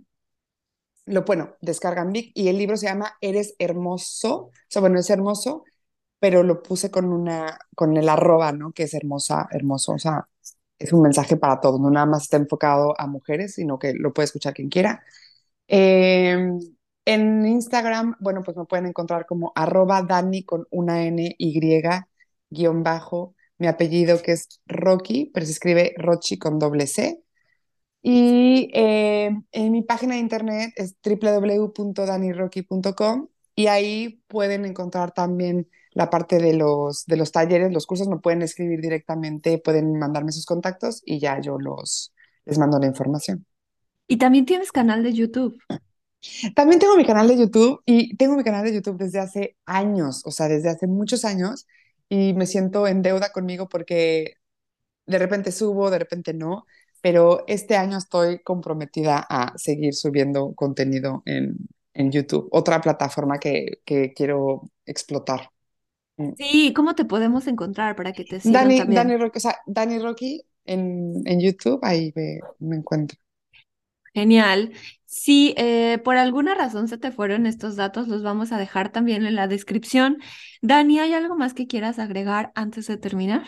[1.07, 4.35] lo bueno, descargan Vic y el libro se llama Eres hermoso.
[4.37, 5.65] O sea, bueno, es hermoso,
[6.19, 8.73] pero lo puse con una, con el arroba, ¿no?
[8.73, 9.93] Que es hermosa, hermoso.
[9.93, 10.29] O sea,
[10.79, 14.13] es un mensaje para todos, no nada más está enfocado a mujeres, sino que lo
[14.13, 15.03] puede escuchar quien quiera.
[15.69, 16.39] Eh,
[17.09, 21.59] en Instagram, bueno, pues me pueden encontrar como arroba Dani con una N Y
[22.51, 27.23] guion bajo, mi apellido que es Rocky, pero se escribe Rochi con doble C.
[28.03, 36.11] Y eh, en mi página de internet es www.danirocky.com y ahí pueden encontrar también la
[36.11, 40.45] parte de los, de los talleres, los cursos, me pueden escribir directamente, pueden mandarme sus
[40.45, 42.13] contactos y ya yo los,
[42.45, 43.47] les mando la información.
[44.07, 45.59] Y también tienes canal de YouTube.
[46.55, 50.23] También tengo mi canal de YouTube y tengo mi canal de YouTube desde hace años,
[50.25, 51.67] o sea, desde hace muchos años
[52.09, 54.35] y me siento en deuda conmigo porque
[55.07, 56.65] de repente subo, de repente no,
[57.01, 61.57] pero este año estoy comprometida a seguir subiendo contenido en,
[61.95, 65.51] en YouTube, otra plataforma que, que quiero explotar.
[66.17, 66.33] Mm.
[66.37, 69.09] Sí, ¿cómo te podemos encontrar para que te sigan Dani, también?
[69.09, 73.19] Dani Rocky, o sea, Dani Rocky en, en YouTube, ahí me, me encuentro.
[74.19, 74.73] Genial.
[75.05, 79.25] Si eh, por alguna razón se te fueron estos datos, los vamos a dejar también
[79.25, 80.19] en la descripción.
[80.61, 83.47] Dani, ¿hay algo más que quieras agregar antes de terminar?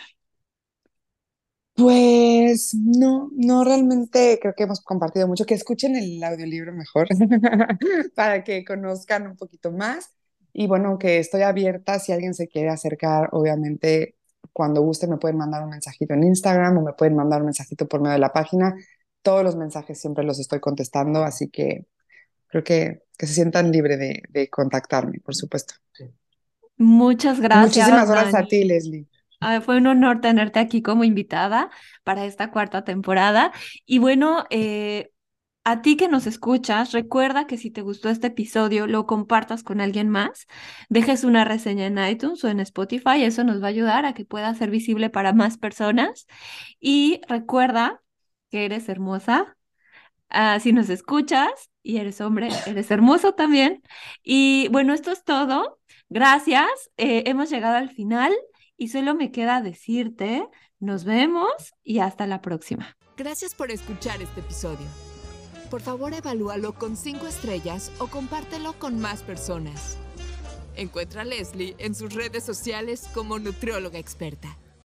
[1.75, 5.45] Pues no, no realmente creo que hemos compartido mucho.
[5.45, 7.09] Que escuchen el audiolibro mejor
[8.15, 10.09] para que conozcan un poquito más.
[10.53, 14.15] Y bueno, que estoy abierta si alguien se quiere acercar, obviamente
[14.53, 17.87] cuando guste me pueden mandar un mensajito en Instagram o me pueden mandar un mensajito
[17.89, 18.73] por medio de la página.
[19.21, 21.85] Todos los mensajes siempre los estoy contestando, así que
[22.47, 25.75] creo que, que se sientan libres de, de contactarme, por supuesto.
[26.77, 27.75] Muchas gracias.
[27.77, 29.07] Muchísimas gracias a ti, Leslie.
[29.39, 31.69] Ah, Fue un honor tenerte aquí como invitada
[32.03, 33.51] para esta cuarta temporada.
[33.85, 35.11] Y bueno, eh,
[35.63, 39.79] a ti que nos escuchas, recuerda que si te gustó este episodio, lo compartas con
[39.81, 40.47] alguien más,
[40.89, 44.25] dejes una reseña en iTunes o en Spotify, eso nos va a ayudar a que
[44.25, 46.27] pueda ser visible para más personas.
[46.79, 48.01] Y recuerda
[48.51, 49.57] que eres hermosa.
[50.29, 53.81] Ah, si nos escuchas y eres hombre, eres hermoso también.
[54.23, 55.79] Y bueno, esto es todo.
[56.09, 56.69] Gracias.
[56.97, 58.33] eh, hemos llegado al final
[58.77, 60.47] y solo me queda decirte,
[60.79, 61.51] nos vemos
[61.83, 62.97] y hasta la próxima.
[63.17, 64.87] Gracias por escuchar este episodio.
[65.69, 69.97] Por favor, evalúalo con 5 estrellas o compártelo con más personas.
[70.75, 74.57] Encuentra a Leslie en sus redes sociales como nutrióloga experta.